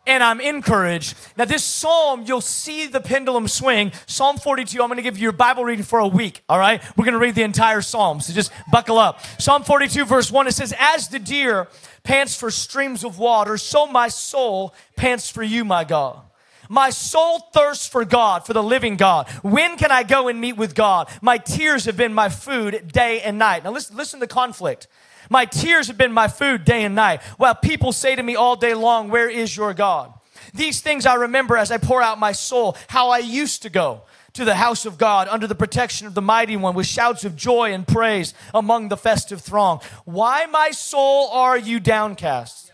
and 0.08 0.24
I'm 0.24 0.40
encouraged. 0.40 1.14
Now, 1.36 1.44
this 1.44 1.62
psalm, 1.62 2.24
you'll 2.26 2.40
see 2.40 2.86
the 2.86 3.00
pendulum 3.00 3.46
swing. 3.46 3.92
Psalm 4.06 4.38
42, 4.38 4.82
I'm 4.82 4.88
going 4.88 4.96
to 4.96 5.02
give 5.02 5.18
you 5.18 5.22
your 5.24 5.32
Bible 5.32 5.64
reading 5.64 5.84
for 5.84 6.00
a 6.00 6.08
week, 6.08 6.42
all 6.48 6.58
right? 6.58 6.82
We're 6.96 7.04
going 7.04 7.12
to 7.12 7.20
read 7.20 7.34
the 7.34 7.42
entire 7.42 7.82
psalm, 7.82 8.20
so 8.20 8.32
just 8.32 8.50
buckle 8.72 8.98
up. 8.98 9.20
Psalm 9.38 9.62
42, 9.62 10.06
verse 10.06 10.32
1, 10.32 10.48
it 10.48 10.52
says, 10.52 10.74
As 10.78 11.08
the 11.08 11.18
deer 11.18 11.68
pants 12.02 12.34
for 12.34 12.50
streams 12.50 13.04
of 13.04 13.18
water, 13.18 13.58
so 13.58 13.86
my 13.86 14.08
soul 14.08 14.74
pants 14.96 15.30
for 15.30 15.42
you, 15.42 15.64
my 15.64 15.84
God. 15.84 16.22
My 16.70 16.90
soul 16.90 17.40
thirsts 17.52 17.86
for 17.86 18.04
God, 18.04 18.46
for 18.46 18.52
the 18.52 18.62
living 18.62 18.96
God. 18.96 19.28
When 19.42 19.76
can 19.76 19.90
I 19.90 20.02
go 20.02 20.28
and 20.28 20.40
meet 20.40 20.56
with 20.56 20.74
God? 20.74 21.08
My 21.22 21.38
tears 21.38 21.86
have 21.86 21.96
been 21.96 22.12
my 22.12 22.28
food 22.28 22.92
day 22.92 23.20
and 23.20 23.38
night. 23.38 23.64
Now 23.64 23.70
listen, 23.70 23.96
listen 23.96 24.20
to 24.20 24.26
the 24.26 24.32
conflict. 24.32 24.86
My 25.28 25.44
tears 25.44 25.88
have 25.88 25.98
been 25.98 26.12
my 26.12 26.28
food 26.28 26.64
day 26.64 26.84
and 26.84 26.94
night, 26.94 27.22
while 27.36 27.54
people 27.54 27.92
say 27.92 28.16
to 28.16 28.22
me 28.22 28.36
all 28.36 28.56
day 28.56 28.74
long, 28.74 29.08
Where 29.08 29.28
is 29.28 29.56
your 29.56 29.74
God? 29.74 30.12
These 30.54 30.80
things 30.80 31.06
I 31.06 31.14
remember 31.14 31.56
as 31.56 31.70
I 31.70 31.78
pour 31.78 32.02
out 32.02 32.18
my 32.18 32.32
soul, 32.32 32.76
how 32.88 33.10
I 33.10 33.18
used 33.18 33.62
to 33.62 33.70
go 33.70 34.02
to 34.34 34.44
the 34.44 34.54
house 34.54 34.86
of 34.86 34.98
God 34.98 35.28
under 35.28 35.46
the 35.46 35.54
protection 35.54 36.06
of 36.06 36.14
the 36.14 36.22
mighty 36.22 36.56
one 36.56 36.74
with 36.74 36.86
shouts 36.86 37.24
of 37.24 37.36
joy 37.36 37.72
and 37.72 37.86
praise 37.86 38.34
among 38.54 38.88
the 38.88 38.96
festive 38.96 39.40
throng. 39.40 39.80
Why, 40.04 40.46
my 40.46 40.70
soul, 40.70 41.28
are 41.30 41.58
you 41.58 41.80
downcast? 41.80 42.72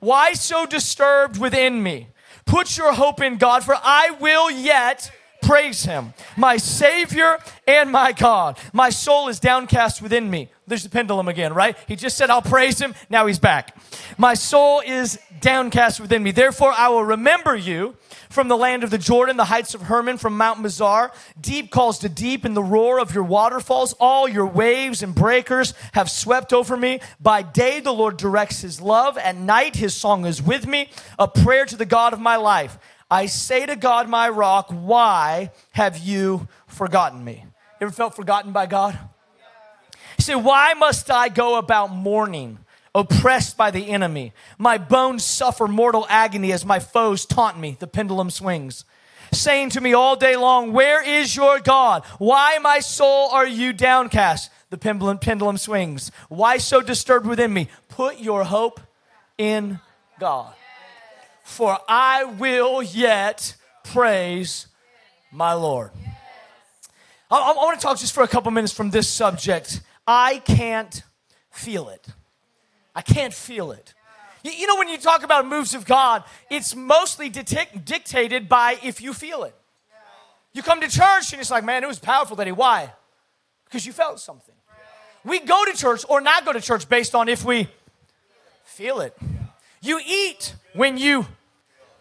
Why 0.00 0.32
so 0.32 0.66
disturbed 0.66 1.38
within 1.38 1.82
me? 1.82 2.08
Put 2.46 2.76
your 2.76 2.92
hope 2.92 3.22
in 3.22 3.36
God, 3.36 3.64
for 3.64 3.74
I 3.74 4.10
will 4.20 4.50
yet 4.50 5.10
praise 5.40 5.84
him, 5.84 6.14
my 6.36 6.56
Savior 6.56 7.38
and 7.66 7.90
my 7.90 8.12
God. 8.12 8.58
My 8.72 8.90
soul 8.90 9.28
is 9.28 9.38
downcast 9.38 10.02
within 10.02 10.30
me. 10.30 10.50
There's 10.66 10.82
the 10.82 10.88
pendulum 10.88 11.28
again, 11.28 11.52
right? 11.52 11.76
He 11.86 11.96
just 11.96 12.16
said, 12.16 12.30
I'll 12.30 12.42
praise 12.42 12.80
him. 12.80 12.94
Now 13.10 13.26
he's 13.26 13.38
back. 13.38 13.76
My 14.16 14.34
soul 14.34 14.80
is 14.84 15.18
downcast 15.40 16.00
within 16.00 16.22
me. 16.22 16.30
Therefore, 16.30 16.72
I 16.72 16.88
will 16.88 17.04
remember 17.04 17.54
you 17.54 17.96
from 18.30 18.48
the 18.48 18.56
land 18.56 18.82
of 18.82 18.90
the 18.90 18.98
Jordan, 18.98 19.36
the 19.36 19.44
heights 19.44 19.74
of 19.74 19.82
Hermon, 19.82 20.16
from 20.16 20.36
Mount 20.36 20.60
Mizar. 20.60 21.10
Deep 21.38 21.70
calls 21.70 21.98
to 21.98 22.08
deep 22.08 22.44
in 22.44 22.54
the 22.54 22.62
roar 22.62 22.98
of 22.98 23.14
your 23.14 23.24
waterfalls. 23.24 23.92
All 24.00 24.26
your 24.26 24.46
waves 24.46 25.02
and 25.02 25.14
breakers 25.14 25.74
have 25.92 26.10
swept 26.10 26.52
over 26.52 26.76
me. 26.76 27.00
By 27.20 27.42
day, 27.42 27.80
the 27.80 27.92
Lord 27.92 28.16
directs 28.16 28.62
his 28.62 28.80
love. 28.80 29.18
At 29.18 29.36
night, 29.36 29.76
his 29.76 29.94
song 29.94 30.24
is 30.24 30.42
with 30.42 30.66
me, 30.66 30.88
a 31.18 31.28
prayer 31.28 31.66
to 31.66 31.76
the 31.76 31.86
God 31.86 32.12
of 32.12 32.20
my 32.20 32.36
life. 32.36 32.78
I 33.10 33.26
say 33.26 33.66
to 33.66 33.76
God, 33.76 34.08
my 34.08 34.28
rock, 34.30 34.68
why 34.70 35.50
have 35.72 35.98
you 35.98 36.48
forgotten 36.66 37.22
me? 37.22 37.44
Ever 37.80 37.92
felt 37.92 38.16
forgotten 38.16 38.52
by 38.52 38.66
God? 38.66 38.98
Said, 40.24 40.36
Why 40.36 40.72
must 40.72 41.10
I 41.10 41.28
go 41.28 41.58
about 41.58 41.92
mourning, 41.92 42.58
oppressed 42.94 43.58
by 43.58 43.70
the 43.70 43.90
enemy? 43.90 44.32
My 44.56 44.78
bones 44.78 45.22
suffer 45.22 45.68
mortal 45.68 46.06
agony 46.08 46.50
as 46.50 46.64
my 46.64 46.78
foes 46.78 47.26
taunt 47.26 47.58
me. 47.58 47.76
The 47.78 47.86
pendulum 47.86 48.30
swings. 48.30 48.86
Saying 49.32 49.68
to 49.70 49.82
me 49.82 49.92
all 49.92 50.16
day 50.16 50.36
long, 50.36 50.72
Where 50.72 51.06
is 51.06 51.36
your 51.36 51.60
God? 51.60 52.04
Why, 52.16 52.58
my 52.62 52.80
soul, 52.80 53.28
are 53.32 53.46
you 53.46 53.74
downcast? 53.74 54.50
The 54.70 54.78
pendulum, 54.78 55.18
pendulum 55.18 55.58
swings. 55.58 56.10
Why 56.30 56.56
so 56.56 56.80
disturbed 56.80 57.26
within 57.26 57.52
me? 57.52 57.68
Put 57.90 58.18
your 58.18 58.44
hope 58.44 58.80
in 59.36 59.78
God. 60.18 60.54
For 61.42 61.78
I 61.86 62.24
will 62.24 62.82
yet 62.82 63.56
praise 63.82 64.68
my 65.30 65.52
Lord. 65.52 65.90
I, 67.30 67.36
I, 67.36 67.52
want 67.52 67.78
to 67.78 67.86
talk 67.86 67.98
just 67.98 68.14
for 68.14 68.22
a 68.22 68.28
couple 68.28 68.50
minutes 68.52 68.72
from 68.72 68.88
this 68.88 69.06
subject. 69.06 69.82
I 70.06 70.38
can't 70.38 71.02
feel 71.50 71.88
it. 71.88 72.06
I 72.94 73.02
can't 73.02 73.32
feel 73.32 73.72
it. 73.72 73.94
You, 74.42 74.66
know, 74.66 74.76
when 74.76 74.88
you 74.88 74.98
talk 74.98 75.22
about 75.22 75.46
moves 75.46 75.74
of 75.74 75.86
God, 75.86 76.22
it's 76.50 76.76
mostly 76.76 77.30
dictated 77.30 78.48
by 78.48 78.78
if 78.82 79.00
you 79.00 79.14
feel 79.14 79.44
it. 79.44 79.54
You 80.52 80.62
come 80.62 80.80
to 80.82 80.88
church 80.88 81.32
and 81.32 81.40
it's 81.40 81.50
like, 81.50 81.64
man, 81.64 81.82
it 81.82 81.86
was 81.86 81.98
powerful 81.98 82.36
today. 82.36 82.52
Why? 82.52 82.92
Because 83.64 83.86
you 83.86 83.92
felt 83.92 84.20
something. 84.20 84.54
We 85.24 85.40
go 85.40 85.64
to 85.64 85.72
church 85.72 86.04
or 86.08 86.20
not 86.20 86.44
go 86.44 86.52
to 86.52 86.60
church 86.60 86.88
based 86.88 87.14
on 87.14 87.28
if 87.28 87.44
we 87.44 87.68
feel 88.64 89.00
it. 89.00 89.16
You 89.80 89.98
eat 90.06 90.54
when 90.74 90.98
you 90.98 91.26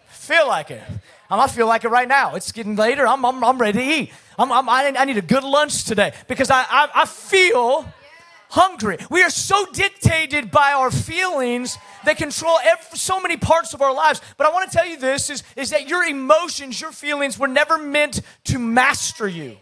feel 0.08 0.48
like 0.48 0.70
it. 0.70 0.84
I 1.30 1.48
feel 1.48 1.68
like 1.68 1.84
it 1.84 1.90
right 1.90 2.08
now. 2.08 2.36
It's 2.36 2.52
getting 2.52 2.76
later. 2.76 3.08
I'm, 3.08 3.26
I'm, 3.26 3.44
I'm 3.44 3.58
ready 3.58 3.80
to 3.80 3.86
eat. 3.86 4.12
I'm, 4.38 4.52
I'm, 4.52 4.70
i 4.70 5.06
need 5.06 5.18
a 5.18 5.22
good 5.22 5.44
lunch 5.44 5.84
today 5.84 6.14
because 6.28 6.50
I, 6.50 6.66
I, 6.70 6.90
I 6.96 7.06
feel 7.06 7.86
hungry. 8.54 8.98
We 9.10 9.24
are 9.24 9.32
so 9.32 9.66
dictated 9.74 10.52
by 10.52 10.74
our 10.74 10.92
feelings 10.92 11.78
that 12.06 12.18
control 12.18 12.58
every, 12.64 12.98
so 12.98 13.20
many 13.20 13.36
parts 13.36 13.74
of 13.74 13.82
our 13.82 13.94
lives. 13.94 14.22
But 14.38 14.46
I 14.46 14.52
want 14.52 14.70
to 14.70 14.78
tell 14.78 14.86
you 14.86 14.98
this 14.98 15.32
is, 15.32 15.44
is 15.56 15.72
that 15.72 15.90
your 15.90 16.04
emotions, 16.04 16.80
your 16.80 16.92
feelings 16.92 17.40
were 17.40 17.48
never 17.48 17.80
meant 17.80 18.22
to 18.46 18.60
master 18.60 19.28
you. 19.28 19.58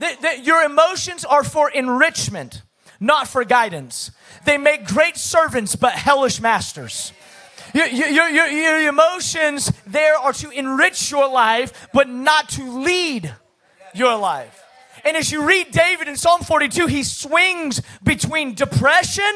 That, 0.00 0.20
that 0.22 0.44
your 0.44 0.64
emotions 0.64 1.24
are 1.24 1.44
for 1.44 1.70
enrichment, 1.70 2.62
not 2.98 3.28
for 3.28 3.44
guidance. 3.44 4.10
They 4.44 4.58
make 4.58 4.86
great 4.86 5.16
servants, 5.16 5.76
but 5.76 5.92
hellish 5.92 6.40
masters. 6.40 7.12
Your, 7.74 7.86
your, 7.86 8.28
your, 8.28 8.46
your 8.46 8.88
emotions 8.88 9.72
there 9.84 10.16
are 10.16 10.32
to 10.34 10.50
enrich 10.50 11.10
your 11.10 11.28
life, 11.28 11.88
but 11.92 12.08
not 12.08 12.48
to 12.50 12.62
lead 12.62 13.34
your 13.94 14.16
life. 14.16 14.62
And 15.04 15.16
as 15.16 15.30
you 15.32 15.44
read 15.44 15.70
David 15.72 16.08
in 16.08 16.16
Psalm 16.16 16.40
42, 16.42 16.86
he 16.86 17.02
swings 17.02 17.82
between 18.02 18.54
depression 18.54 19.30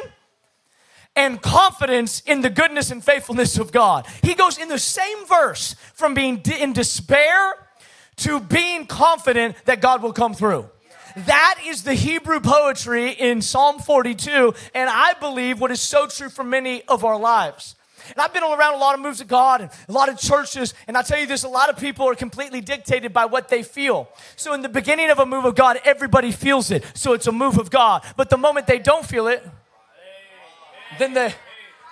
and 1.17 1.43
confidence 1.43 2.21
in 2.27 2.43
the 2.43 2.49
goodness 2.49 2.93
and 2.93 3.05
faithfulness 3.05 3.59
of 3.59 3.73
God. 3.73 4.07
He 4.23 4.35
goes 4.35 4.57
in 4.57 4.69
the 4.69 4.79
same 4.79 5.27
verse 5.27 5.75
from 5.95 6.15
being 6.15 6.41
in 6.59 6.73
despair 6.73 7.55
to 8.19 8.39
being 8.39 8.87
confident 8.87 9.57
that 9.65 9.81
God 9.81 10.03
will 10.03 10.13
come 10.13 10.33
through. 10.33 10.71
That 11.17 11.59
is 11.67 11.83
the 11.83 11.95
Hebrew 11.95 12.39
poetry 12.39 13.11
in 13.11 13.43
Psalm 13.43 13.81
42, 13.81 14.55
and 14.75 14.89
I 14.89 15.15
believe 15.15 15.61
what 15.61 15.73
is 15.73 15.81
so 15.81 16.07
true 16.07 16.29
for 16.29 16.45
many 16.45 16.83
of 16.85 17.05
our 17.05 17.19
lives. 17.19 17.75
And 18.11 18.19
I've 18.19 18.33
been 18.33 18.43
around 18.43 18.75
a 18.75 18.79
lot 18.79 18.95
of 18.95 19.01
moves 19.01 19.21
of 19.21 19.29
God 19.29 19.61
and 19.61 19.71
a 19.89 19.93
lot 19.93 20.09
of 20.09 20.19
churches, 20.19 20.75
and 20.87 20.97
I 20.97 21.03
tell 21.03 21.19
you 21.19 21.27
this 21.27 21.45
a 21.45 21.49
lot 21.49 21.69
of 21.69 21.79
people 21.79 22.09
are 22.09 22.15
completely 22.15 22.61
dictated 22.61 23.13
by 23.13 23.27
what 23.27 23.49
they 23.49 23.63
feel. 23.63 24.09
So, 24.37 24.55
in 24.55 24.63
the 24.63 24.69
beginning 24.69 25.11
of 25.11 25.19
a 25.19 25.27
move 25.27 25.45
of 25.45 25.55
God, 25.55 25.81
everybody 25.85 26.33
feels 26.33 26.71
it. 26.71 26.85
So, 26.95 27.13
it's 27.13 27.27
a 27.27 27.33
move 27.33 27.59
of 27.59 27.71
God. 27.71 28.05
But 28.17 28.31
the 28.31 28.39
moment 28.39 28.67
they 28.67 28.79
don't 28.79 29.05
feel 29.05 29.27
it, 29.27 29.47
then 30.99 31.13
they, 31.13 31.35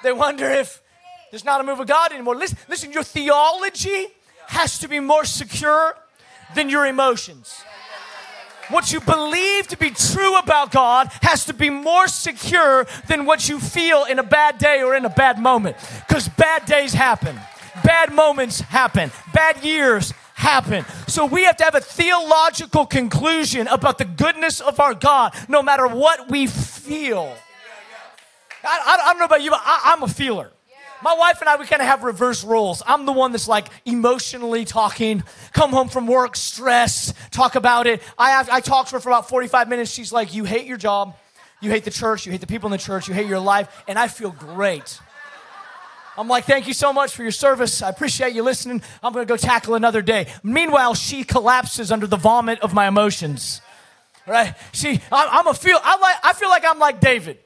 they 0.02 0.12
wonder 0.12 0.50
if 0.50 0.82
there's 1.30 1.44
not 1.44 1.60
a 1.60 1.64
move 1.64 1.80
of 1.80 1.86
God 1.86 2.12
anymore. 2.12 2.36
Listen, 2.36 2.58
listen 2.68 2.92
your 2.92 3.02
theology 3.02 4.06
has 4.48 4.78
to 4.78 4.88
be 4.88 5.00
more 5.00 5.24
secure 5.24 5.96
than 6.54 6.68
your 6.68 6.86
emotions 6.86 7.62
what 8.68 8.92
you 8.92 9.00
believe 9.00 9.68
to 9.68 9.76
be 9.76 9.90
true 9.90 10.36
about 10.38 10.70
God 10.70 11.08
has 11.22 11.44
to 11.46 11.54
be 11.54 11.70
more 11.70 12.08
secure 12.08 12.86
than 13.08 13.26
what 13.26 13.48
you 13.48 13.58
feel 13.58 14.04
in 14.04 14.18
a 14.18 14.22
bad 14.22 14.58
day 14.58 14.82
or 14.82 14.94
in 14.94 15.04
a 15.04 15.10
bad 15.10 15.38
moment. 15.38 15.76
Because 16.06 16.28
bad 16.28 16.66
days 16.66 16.92
happen, 16.92 17.38
bad 17.84 18.12
moments 18.12 18.60
happen, 18.60 19.10
bad 19.32 19.64
years 19.64 20.12
happen. 20.34 20.84
So 21.06 21.26
we 21.26 21.44
have 21.44 21.56
to 21.56 21.64
have 21.64 21.74
a 21.74 21.80
theological 21.80 22.86
conclusion 22.86 23.66
about 23.68 23.98
the 23.98 24.04
goodness 24.04 24.60
of 24.60 24.78
our 24.80 24.94
God 24.94 25.34
no 25.48 25.62
matter 25.62 25.86
what 25.86 26.30
we 26.30 26.46
feel. 26.46 27.34
I, 28.62 28.78
I, 28.84 29.10
I 29.10 29.12
don't 29.12 29.18
know 29.18 29.26
about 29.26 29.42
you, 29.42 29.50
but 29.50 29.62
I, 29.62 29.92
I'm 29.92 30.02
a 30.02 30.08
feeler. 30.08 30.50
My 31.02 31.14
wife 31.14 31.40
and 31.40 31.48
I, 31.48 31.56
we 31.56 31.66
kind 31.66 31.82
of 31.82 31.88
have 31.88 32.02
reverse 32.02 32.42
roles. 32.42 32.82
I'm 32.86 33.04
the 33.04 33.12
one 33.12 33.32
that's 33.32 33.48
like 33.48 33.68
emotionally 33.84 34.64
talking, 34.64 35.22
come 35.52 35.70
home 35.70 35.88
from 35.88 36.06
work, 36.06 36.36
stress, 36.36 37.12
talk 37.30 37.54
about 37.54 37.86
it. 37.86 38.02
I, 38.18 38.30
have, 38.30 38.48
I 38.48 38.60
talk 38.60 38.86
to 38.88 38.92
her 38.92 39.00
for 39.00 39.10
about 39.10 39.28
45 39.28 39.68
minutes. 39.68 39.90
She's 39.90 40.12
like, 40.12 40.34
You 40.34 40.44
hate 40.44 40.66
your 40.66 40.78
job, 40.78 41.16
you 41.60 41.70
hate 41.70 41.84
the 41.84 41.90
church, 41.90 42.24
you 42.24 42.32
hate 42.32 42.40
the 42.40 42.46
people 42.46 42.68
in 42.68 42.72
the 42.72 42.78
church, 42.78 43.08
you 43.08 43.14
hate 43.14 43.26
your 43.26 43.38
life, 43.38 43.84
and 43.86 43.98
I 43.98 44.08
feel 44.08 44.30
great. 44.30 45.00
I'm 46.16 46.28
like, 46.28 46.44
Thank 46.44 46.66
you 46.66 46.72
so 46.72 46.94
much 46.94 47.14
for 47.14 47.22
your 47.22 47.32
service. 47.32 47.82
I 47.82 47.90
appreciate 47.90 48.34
you 48.34 48.42
listening. 48.42 48.82
I'm 49.02 49.12
going 49.12 49.26
to 49.26 49.30
go 49.30 49.36
tackle 49.36 49.74
another 49.74 50.00
day. 50.00 50.28
Meanwhile, 50.42 50.94
she 50.94 51.24
collapses 51.24 51.92
under 51.92 52.06
the 52.06 52.16
vomit 52.16 52.60
of 52.60 52.72
my 52.72 52.88
emotions. 52.88 53.60
Right? 54.26 54.54
She, 54.72 55.00
I'm 55.12 55.46
a 55.46 55.54
feel, 55.54 55.78
I, 55.82 55.98
like, 55.98 56.16
I 56.24 56.32
feel 56.32 56.48
like 56.48 56.64
I'm 56.66 56.78
like 56.78 57.00
David. 57.00 57.38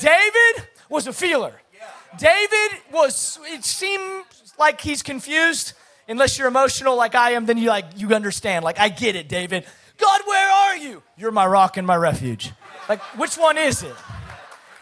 David 0.00 0.68
was 0.88 1.06
a 1.06 1.12
feeler. 1.12 1.54
David 2.18 2.80
was, 2.92 3.38
it 3.44 3.64
seemed 3.64 4.24
like 4.58 4.80
he's 4.80 5.02
confused. 5.02 5.74
Unless 6.08 6.38
you're 6.38 6.48
emotional 6.48 6.96
like 6.96 7.14
I 7.14 7.32
am, 7.32 7.46
then 7.46 7.56
you 7.56 7.68
like, 7.68 7.84
you 7.96 8.12
understand. 8.14 8.64
Like, 8.64 8.80
I 8.80 8.88
get 8.88 9.14
it, 9.14 9.28
David. 9.28 9.64
God, 9.96 10.20
where 10.26 10.50
are 10.50 10.76
you? 10.76 11.02
You're 11.16 11.30
my 11.30 11.46
rock 11.46 11.76
and 11.76 11.86
my 11.86 11.96
refuge. 11.96 12.52
Like, 12.88 13.00
which 13.16 13.36
one 13.36 13.56
is 13.56 13.82
it? 13.84 13.94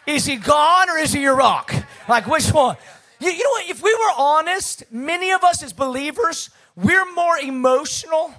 Is 0.06 0.24
he 0.24 0.36
gone 0.36 0.88
or 0.88 0.96
is 0.96 1.12
he 1.12 1.20
your 1.20 1.36
rock? 1.36 1.74
Like, 2.08 2.26
which 2.26 2.50
one? 2.50 2.76
You, 3.20 3.30
you 3.30 3.44
know 3.44 3.50
what? 3.50 3.68
If 3.68 3.82
we 3.82 3.94
were 3.94 4.12
honest, 4.16 4.84
many 4.90 5.32
of 5.32 5.44
us 5.44 5.62
as 5.62 5.74
believers, 5.74 6.48
we're 6.76 7.12
more 7.12 7.36
emotional 7.36 8.32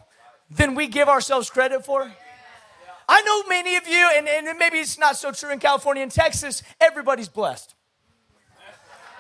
than 0.50 0.74
we 0.74 0.88
give 0.88 1.08
ourselves 1.08 1.50
credit 1.50 1.86
for. 1.86 2.12
I 3.08 3.22
know 3.22 3.43
many 3.48 3.75
of 3.75 3.88
you, 3.88 4.10
and, 4.15 4.27
and 4.27 4.58
maybe 4.58 4.77
it's 4.77 4.98
not 4.98 5.15
so 5.15 5.31
true 5.31 5.51
in 5.51 5.60
California 5.60 6.01
and 6.01 6.12
Texas, 6.12 6.63
everybody's 6.79 7.29
blessed. 7.29 7.75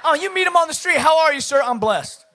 Oh, 0.03 0.15
you 0.15 0.33
meet 0.33 0.45
them 0.45 0.55
on 0.55 0.67
the 0.67 0.73
street. 0.73 0.97
How 0.97 1.19
are 1.19 1.33
you, 1.33 1.41
sir? 1.41 1.61
I'm 1.63 1.79
blessed. 1.79 2.25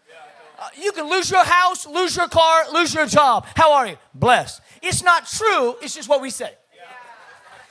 Uh, 0.59 0.69
you 0.81 0.93
can 0.93 1.11
lose 1.11 1.31
your 1.31 1.45
house, 1.45 1.87
lose 1.87 2.17
your 2.17 2.29
car, 2.29 2.65
lose 2.73 2.95
your 2.95 3.07
job. 3.07 3.47
How 3.57 3.73
are 3.73 3.87
you? 3.87 3.97
Blessed. 4.15 4.61
It's 4.83 5.03
not 5.03 5.27
true. 5.27 5.77
It's 5.83 5.95
just 5.95 6.09
what 6.09 6.21
we 6.21 6.31
say. 6.31 6.53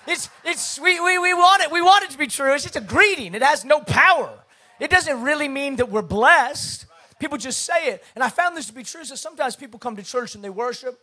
It's, 0.05 0.29
it's, 0.43 0.79
we, 0.79 0.99
we, 0.99 1.17
we 1.17 1.33
want 1.33 1.63
it. 1.63 1.71
We 1.71 1.81
want 1.81 2.03
it 2.03 2.09
to 2.09 2.17
be 2.17 2.27
true. 2.27 2.53
It's 2.53 2.63
just 2.63 2.75
a 2.75 2.81
greeting. 2.81 3.35
It 3.35 3.41
has 3.41 3.63
no 3.63 3.79
power. 3.79 4.37
It 4.79 4.89
doesn't 4.89 5.21
really 5.21 5.47
mean 5.47 5.77
that 5.77 5.89
we're 5.89 6.01
blessed. 6.01 6.87
People 7.19 7.37
just 7.37 7.61
say 7.61 7.87
it. 7.87 8.03
And 8.15 8.23
I 8.23 8.29
found 8.29 8.57
this 8.57 8.65
to 8.65 8.73
be 8.73 8.83
true. 8.83 9.05
So 9.05 9.15
sometimes 9.15 9.55
people 9.55 9.79
come 9.79 9.95
to 9.95 10.03
church 10.03 10.35
and 10.35 10.43
they 10.43 10.49
worship, 10.49 10.99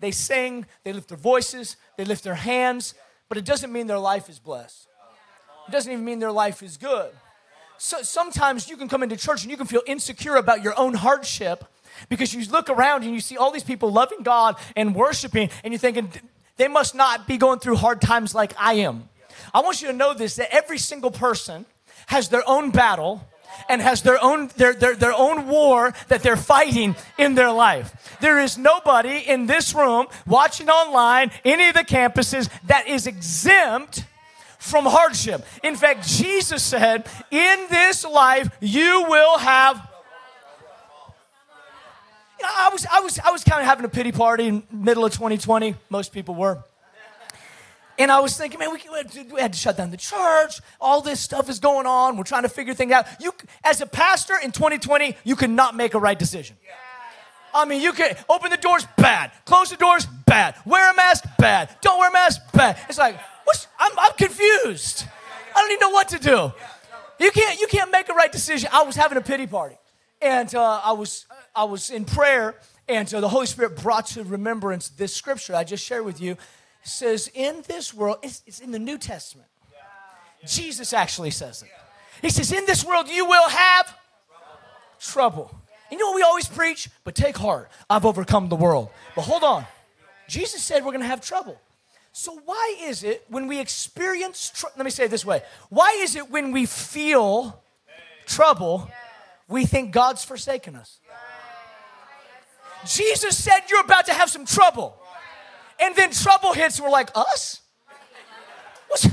they 0.00 0.10
sing, 0.10 0.66
they 0.84 0.92
lift 0.92 1.08
their 1.08 1.16
voices, 1.16 1.76
they 1.96 2.04
lift 2.04 2.24
their 2.24 2.34
hands, 2.34 2.92
but 3.30 3.38
it 3.38 3.46
doesn't 3.46 3.72
mean 3.72 3.86
their 3.86 3.98
life 3.98 4.28
is 4.28 4.38
blessed. 4.38 4.86
It 5.66 5.72
doesn't 5.72 5.90
even 5.90 6.04
mean 6.04 6.18
their 6.18 6.30
life 6.30 6.62
is 6.62 6.76
good 6.76 7.10
so 7.78 8.02
sometimes 8.02 8.68
you 8.68 8.76
can 8.76 8.88
come 8.88 9.02
into 9.02 9.16
church 9.16 9.42
and 9.42 9.50
you 9.50 9.56
can 9.56 9.66
feel 9.66 9.82
insecure 9.86 10.36
about 10.36 10.62
your 10.62 10.78
own 10.78 10.94
hardship 10.94 11.64
because 12.08 12.34
you 12.34 12.44
look 12.50 12.68
around 12.68 13.04
and 13.04 13.12
you 13.14 13.20
see 13.20 13.36
all 13.36 13.50
these 13.50 13.64
people 13.64 13.90
loving 13.92 14.22
God 14.22 14.56
and 14.74 14.94
worshiping, 14.94 15.50
and 15.64 15.72
you're 15.72 15.78
thinking, 15.78 16.10
they 16.56 16.68
must 16.68 16.94
not 16.94 17.26
be 17.26 17.36
going 17.36 17.58
through 17.58 17.76
hard 17.76 18.00
times 18.00 18.34
like 18.34 18.52
I 18.58 18.74
am. 18.74 19.08
I 19.52 19.60
want 19.60 19.82
you 19.82 19.88
to 19.88 19.92
know 19.92 20.14
this 20.14 20.36
that 20.36 20.54
every 20.54 20.78
single 20.78 21.10
person 21.10 21.66
has 22.06 22.28
their 22.28 22.42
own 22.46 22.70
battle 22.70 23.26
and 23.68 23.80
has 23.80 24.02
their 24.02 24.22
own 24.22 24.50
their, 24.56 24.74
their, 24.74 24.94
their 24.94 25.14
own 25.14 25.46
war 25.46 25.94
that 26.08 26.22
they're 26.22 26.36
fighting 26.36 26.94
in 27.18 27.34
their 27.34 27.50
life. 27.50 28.16
There 28.20 28.38
is 28.38 28.58
nobody 28.58 29.18
in 29.18 29.46
this 29.46 29.74
room, 29.74 30.06
watching 30.26 30.68
online, 30.68 31.30
any 31.44 31.68
of 31.68 31.74
the 31.74 31.84
campuses 31.84 32.50
that 32.66 32.86
is 32.86 33.06
exempt 33.06 34.04
from 34.66 34.84
hardship. 34.84 35.44
In 35.62 35.76
fact, 35.76 36.06
Jesus 36.06 36.62
said, 36.62 37.08
In 37.30 37.66
this 37.70 38.04
life, 38.04 38.50
you 38.60 39.06
will 39.08 39.38
have. 39.38 39.90
I 42.44 42.68
was, 42.70 42.86
I 42.90 43.00
was, 43.00 43.18
I 43.18 43.30
was 43.30 43.44
kind 43.44 43.60
of 43.60 43.66
having 43.66 43.84
a 43.84 43.88
pity 43.88 44.12
party 44.12 44.46
in 44.46 44.62
middle 44.70 45.04
of 45.04 45.12
2020. 45.12 45.74
Most 45.88 46.12
people 46.12 46.34
were. 46.34 46.62
And 47.98 48.12
I 48.12 48.20
was 48.20 48.36
thinking, 48.36 48.58
man, 48.58 48.70
we, 48.70 48.80
we 49.32 49.40
had 49.40 49.54
to 49.54 49.58
shut 49.58 49.78
down 49.78 49.90
the 49.90 49.96
church. 49.96 50.60
All 50.80 51.00
this 51.00 51.18
stuff 51.18 51.48
is 51.48 51.60
going 51.60 51.86
on. 51.86 52.18
We're 52.18 52.24
trying 52.24 52.42
to 52.42 52.48
figure 52.50 52.74
things 52.74 52.92
out. 52.92 53.06
You, 53.20 53.32
as 53.64 53.80
a 53.80 53.86
pastor 53.86 54.34
in 54.42 54.52
2020, 54.52 55.16
you 55.24 55.34
cannot 55.34 55.74
make 55.74 55.94
a 55.94 55.98
right 55.98 56.18
decision. 56.18 56.56
I 57.54 57.64
mean, 57.64 57.80
you 57.80 57.94
can 57.94 58.14
open 58.28 58.50
the 58.50 58.58
doors, 58.58 58.86
bad. 58.98 59.32
Close 59.46 59.70
the 59.70 59.76
doors, 59.76 60.06
bad. 60.26 60.56
Wear 60.66 60.92
a 60.92 60.94
mask, 60.94 61.24
bad. 61.38 61.74
Don't 61.80 61.98
wear 61.98 62.10
a 62.10 62.12
mask, 62.12 62.42
bad. 62.52 62.76
It's 62.90 62.98
like, 62.98 63.18
what's, 63.46 63.66
I'm, 63.78 63.92
I'm 63.98 64.12
confused. 64.12 65.06
I 65.54 65.60
don't 65.60 65.70
even 65.70 65.80
know 65.80 65.90
what 65.90 66.08
to 66.10 66.18
do. 66.18 66.52
You 67.18 67.30
can't, 67.30 67.58
you 67.58 67.66
can't 67.66 67.90
make 67.90 68.10
a 68.10 68.12
right 68.12 68.30
decision. 68.30 68.68
I 68.72 68.82
was 68.82 68.94
having 68.94 69.16
a 69.16 69.22
pity 69.22 69.46
party, 69.46 69.78
and 70.20 70.54
uh, 70.54 70.80
I 70.84 70.92
was, 70.92 71.24
I 71.54 71.64
was 71.64 71.88
in 71.88 72.04
prayer, 72.04 72.56
and 72.88 73.08
so 73.08 73.22
the 73.22 73.28
Holy 73.28 73.46
Spirit 73.46 73.76
brought 73.76 74.06
to 74.08 74.22
remembrance 74.22 74.90
this 74.90 75.14
scripture 75.14 75.54
I 75.54 75.64
just 75.64 75.82
shared 75.82 76.04
with 76.04 76.20
you. 76.20 76.32
It 76.32 76.38
says, 76.82 77.30
"In 77.32 77.64
this 77.66 77.94
world, 77.94 78.18
it's, 78.22 78.42
it's 78.46 78.60
in 78.60 78.70
the 78.70 78.78
New 78.78 78.98
Testament. 78.98 79.48
Jesus 80.44 80.92
actually 80.92 81.30
says 81.30 81.62
it. 81.62 81.70
He 82.20 82.28
says, 82.28 82.52
"In 82.52 82.66
this 82.66 82.84
world, 82.84 83.08
you 83.08 83.24
will 83.24 83.48
have 83.48 83.96
trouble." 85.00 85.50
You 85.90 85.98
know 85.98 86.08
what 86.08 86.16
we 86.16 86.22
always 86.22 86.48
preach? 86.48 86.90
But 87.04 87.14
take 87.14 87.36
heart, 87.36 87.70
I've 87.88 88.04
overcome 88.04 88.48
the 88.48 88.56
world. 88.56 88.90
But 89.14 89.22
hold 89.22 89.44
on. 89.44 89.64
Jesus 90.28 90.62
said 90.62 90.84
we're 90.84 90.90
going 90.90 91.02
to 91.02 91.08
have 91.08 91.20
trouble. 91.20 91.60
So, 92.18 92.40
why 92.46 92.76
is 92.80 93.04
it 93.04 93.26
when 93.28 93.46
we 93.46 93.60
experience, 93.60 94.50
tr- 94.54 94.68
let 94.74 94.86
me 94.86 94.90
say 94.90 95.04
it 95.04 95.10
this 95.10 95.26
way 95.26 95.42
why 95.68 95.98
is 96.00 96.16
it 96.16 96.30
when 96.30 96.50
we 96.50 96.64
feel 96.64 97.62
trouble, 98.24 98.90
we 99.48 99.66
think 99.66 99.92
God's 99.92 100.24
forsaken 100.24 100.76
us? 100.76 100.98
Jesus 102.86 103.36
said 103.36 103.60
you're 103.68 103.84
about 103.84 104.06
to 104.06 104.14
have 104.14 104.30
some 104.30 104.46
trouble. 104.46 104.96
And 105.78 105.94
then 105.94 106.10
trouble 106.10 106.54
hits, 106.54 106.80
we're 106.80 106.88
like, 106.88 107.10
us? 107.14 107.60
What's, 108.88 109.06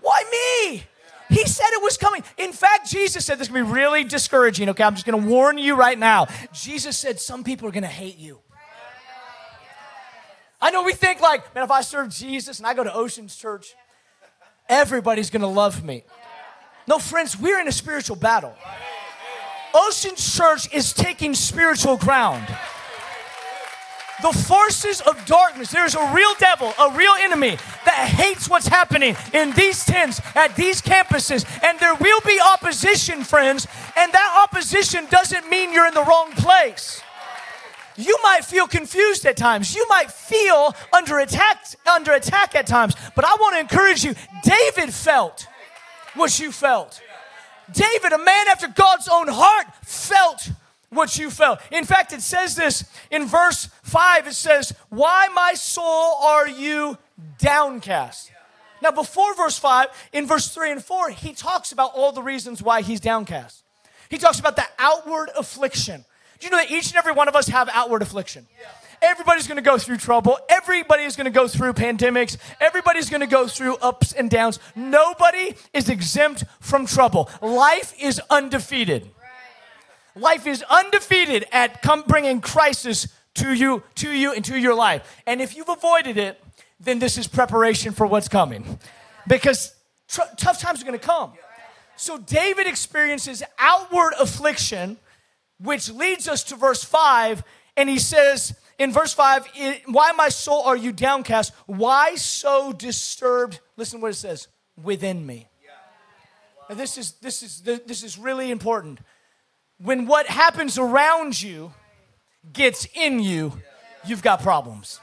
why 0.00 0.24
me? 0.32 0.84
He 1.28 1.44
said 1.44 1.66
it 1.72 1.82
was 1.82 1.98
coming. 1.98 2.24
In 2.38 2.54
fact, 2.54 2.88
Jesus 2.88 3.26
said 3.26 3.38
this 3.38 3.48
to 3.48 3.52
be 3.52 3.60
really 3.60 4.02
discouraging. 4.02 4.70
Okay, 4.70 4.82
I'm 4.82 4.94
just 4.94 5.04
going 5.04 5.22
to 5.22 5.28
warn 5.28 5.58
you 5.58 5.74
right 5.74 5.98
now. 5.98 6.26
Jesus 6.54 6.96
said 6.96 7.20
some 7.20 7.44
people 7.44 7.68
are 7.68 7.72
going 7.72 7.82
to 7.82 7.88
hate 7.88 8.16
you. 8.16 8.40
I 10.66 10.70
know 10.70 10.82
we 10.82 10.94
think 10.94 11.20
like, 11.20 11.54
man, 11.54 11.62
if 11.62 11.70
I 11.70 11.80
serve 11.80 12.08
Jesus 12.08 12.58
and 12.58 12.66
I 12.66 12.74
go 12.74 12.82
to 12.82 12.92
Oceans 12.92 13.36
Church, 13.36 13.76
everybody's 14.68 15.30
to 15.42 15.46
love 15.46 15.84
me. 15.84 16.02
No, 16.88 16.98
friends, 16.98 17.38
we're 17.38 17.60
in 17.60 17.68
a 17.68 17.72
spiritual 17.72 18.16
battle. 18.16 18.52
Oceans 19.72 20.36
Church 20.36 20.74
is 20.74 20.92
taking 20.92 21.34
spiritual 21.34 21.96
ground 21.96 22.48
the 24.22 24.32
forces 24.32 25.00
of 25.02 25.24
darkness. 25.24 25.70
There's 25.70 25.94
a 25.94 26.12
real 26.12 26.34
devil, 26.40 26.72
a 26.80 26.90
real 26.96 27.12
enemy 27.20 27.58
that 27.84 28.08
hates 28.08 28.50
what's 28.50 28.66
happening 28.66 29.14
in 29.34 29.52
these 29.52 29.84
tents, 29.84 30.20
at 30.34 30.56
these 30.56 30.82
campuses. 30.82 31.46
And 31.62 31.78
there 31.78 31.94
will 31.94 32.20
be 32.26 32.40
opposition, 32.40 33.22
friends. 33.22 33.68
And 33.94 34.10
that 34.12 34.48
opposition 34.48 35.06
doesn't 35.10 35.48
mean 35.48 35.72
you're 35.72 35.86
in 35.86 35.94
the 35.94 36.02
wrong 36.02 36.32
place. 36.32 37.02
You 37.96 38.16
might 38.22 38.44
feel 38.44 38.66
confused 38.66 39.24
at 39.26 39.36
times. 39.36 39.74
You 39.74 39.86
might 39.88 40.10
feel 40.10 40.74
under 40.92 41.18
attack, 41.18 41.64
under 41.90 42.12
attack 42.12 42.54
at 42.54 42.66
times. 42.66 42.94
But 43.14 43.24
I 43.24 43.34
want 43.40 43.54
to 43.54 43.60
encourage 43.60 44.04
you. 44.04 44.14
David 44.42 44.92
felt 44.92 45.46
what 46.14 46.38
you 46.38 46.52
felt. 46.52 47.00
David, 47.72 48.12
a 48.12 48.18
man 48.18 48.48
after 48.48 48.68
God's 48.68 49.08
own 49.08 49.28
heart, 49.28 49.66
felt 49.82 50.50
what 50.90 51.18
you 51.18 51.30
felt. 51.30 51.60
In 51.70 51.84
fact, 51.84 52.12
it 52.12 52.22
says 52.22 52.54
this 52.54 52.84
in 53.10 53.26
verse 53.26 53.68
5 53.82 54.26
it 54.26 54.34
says, 54.34 54.72
Why, 54.88 55.28
my 55.34 55.54
soul, 55.54 56.16
are 56.22 56.48
you 56.48 56.98
downcast? 57.38 58.32
Now, 58.82 58.90
before 58.90 59.34
verse 59.34 59.58
5, 59.58 59.86
in 60.12 60.26
verse 60.26 60.54
3 60.54 60.72
and 60.72 60.84
4, 60.84 61.10
he 61.10 61.32
talks 61.32 61.72
about 61.72 61.92
all 61.94 62.12
the 62.12 62.22
reasons 62.22 62.62
why 62.62 62.82
he's 62.82 63.00
downcast. 63.00 63.62
He 64.10 64.18
talks 64.18 64.38
about 64.38 64.56
the 64.56 64.66
outward 64.78 65.30
affliction. 65.36 66.04
Do 66.38 66.46
you 66.46 66.50
know 66.50 66.58
that 66.58 66.70
each 66.70 66.88
and 66.88 66.96
every 66.96 67.12
one 67.12 67.28
of 67.28 67.36
us 67.36 67.48
have 67.48 67.68
outward 67.72 68.02
affliction? 68.02 68.46
Everybody's 69.02 69.46
gonna 69.46 69.62
go 69.62 69.78
through 69.78 69.98
trouble. 69.98 70.38
Everybody 70.48 71.04
is 71.04 71.16
gonna 71.16 71.30
go 71.30 71.48
through 71.48 71.74
pandemics. 71.74 72.36
Everybody's 72.60 73.10
gonna 73.10 73.26
go 73.26 73.46
through 73.46 73.76
ups 73.76 74.12
and 74.12 74.30
downs. 74.30 74.58
Nobody 74.74 75.54
is 75.74 75.88
exempt 75.88 76.44
from 76.60 76.86
trouble. 76.86 77.30
Life 77.42 77.94
is 78.00 78.20
undefeated. 78.30 79.10
Life 80.14 80.46
is 80.46 80.62
undefeated 80.70 81.46
at 81.52 81.82
come 81.82 82.02
bringing 82.02 82.40
crisis 82.40 83.08
to 83.34 83.52
you, 83.52 83.82
to 83.96 84.10
you, 84.10 84.32
and 84.32 84.42
to 84.46 84.58
your 84.58 84.74
life. 84.74 85.22
And 85.26 85.42
if 85.42 85.54
you've 85.54 85.68
avoided 85.68 86.16
it, 86.16 86.42
then 86.80 86.98
this 86.98 87.18
is 87.18 87.26
preparation 87.26 87.92
for 87.92 88.06
what's 88.06 88.28
coming, 88.28 88.78
because 89.26 89.74
tr- 90.08 90.22
tough 90.36 90.60
times 90.60 90.82
are 90.82 90.86
going 90.86 90.98
to 90.98 91.06
come. 91.06 91.32
So 91.96 92.18
David 92.18 92.66
experiences 92.66 93.42
outward 93.58 94.14
affliction, 94.18 94.98
which 95.58 95.90
leads 95.90 96.28
us 96.28 96.44
to 96.44 96.56
verse 96.56 96.84
five, 96.84 97.42
and 97.76 97.88
he 97.88 97.98
says 97.98 98.54
in 98.78 98.92
verse 98.92 99.12
five, 99.12 99.46
"Why, 99.86 100.12
my 100.12 100.28
soul, 100.28 100.62
are 100.64 100.76
you 100.76 100.92
downcast? 100.92 101.52
Why 101.66 102.14
so 102.16 102.72
disturbed?" 102.72 103.60
Listen 103.76 104.00
what 104.00 104.10
it 104.10 104.14
says: 104.14 104.48
"Within 104.82 105.24
me." 105.24 105.48
Now 106.68 106.74
this 106.74 106.98
is 106.98 107.12
this 107.22 107.42
is 107.42 107.62
this 107.62 108.02
is 108.02 108.18
really 108.18 108.50
important 108.50 109.00
when 109.78 110.06
what 110.06 110.26
happens 110.26 110.78
around 110.78 111.40
you 111.40 111.72
gets 112.52 112.86
in 112.94 113.20
you, 113.20 113.60
you've 114.04 114.22
got 114.22 114.42
problems. 114.42 115.00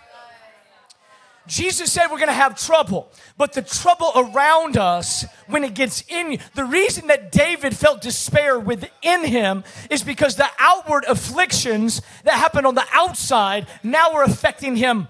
Jesus 1.45 1.91
said 1.91 2.08
we're 2.08 2.19
gonna 2.19 2.32
have 2.32 2.56
trouble, 2.56 3.12
but 3.38 3.53
the 3.53 3.62
trouble 3.62 4.12
around 4.15 4.77
us, 4.77 5.25
when 5.47 5.63
it 5.63 5.73
gets 5.73 6.03
in 6.08 6.34
you, 6.34 6.38
the 6.56 6.63
reason 6.63 7.08
that 7.08 7.32
David 7.32 7.75
felt 7.75 8.01
despair 8.01 8.58
within 8.58 9.25
him 9.25 9.63
is 9.89 10.03
because 10.03 10.36
the 10.36 10.49
outward 10.58 11.03
afflictions 11.06 12.01
that 12.23 12.36
happened 12.36 12.65
on 12.65 12.75
the 12.75 12.86
outside 12.93 13.67
now 13.84 14.13
are 14.13 14.23
affecting 14.23 14.77
him 14.77 15.10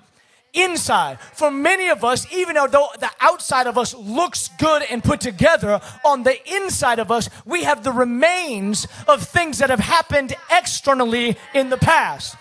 inside. 0.54 1.20
For 1.34 1.52
many 1.52 1.90
of 1.90 2.04
us, 2.04 2.32
even 2.32 2.56
though 2.56 2.88
the 3.00 3.12
outside 3.20 3.68
of 3.68 3.78
us 3.78 3.94
looks 3.94 4.50
good 4.60 4.84
and 4.90 5.04
put 5.04 5.20
together, 5.20 5.82
on 6.06 6.24
the 6.24 6.38
inside 6.52 7.00
of 7.00 7.12
us, 7.12 7.30
we 7.46 7.64
have 7.64 7.84
the 7.84 7.92
remains 7.92 8.88
of 9.08 9.24
things 9.24 9.60
that 9.60 9.70
have 9.70 9.80
happened 9.80 10.36
externally 10.52 11.38
in 11.54 11.70
the 11.70 11.78
past. 11.78 12.36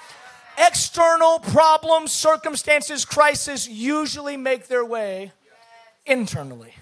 External 0.59 1.39
problems, 1.39 2.13
circumstances, 2.13 3.05
crises 3.05 3.69
usually 3.69 4.37
make 4.37 4.69
their 4.69 4.85
way 4.85 5.33
internally. 6.07 6.75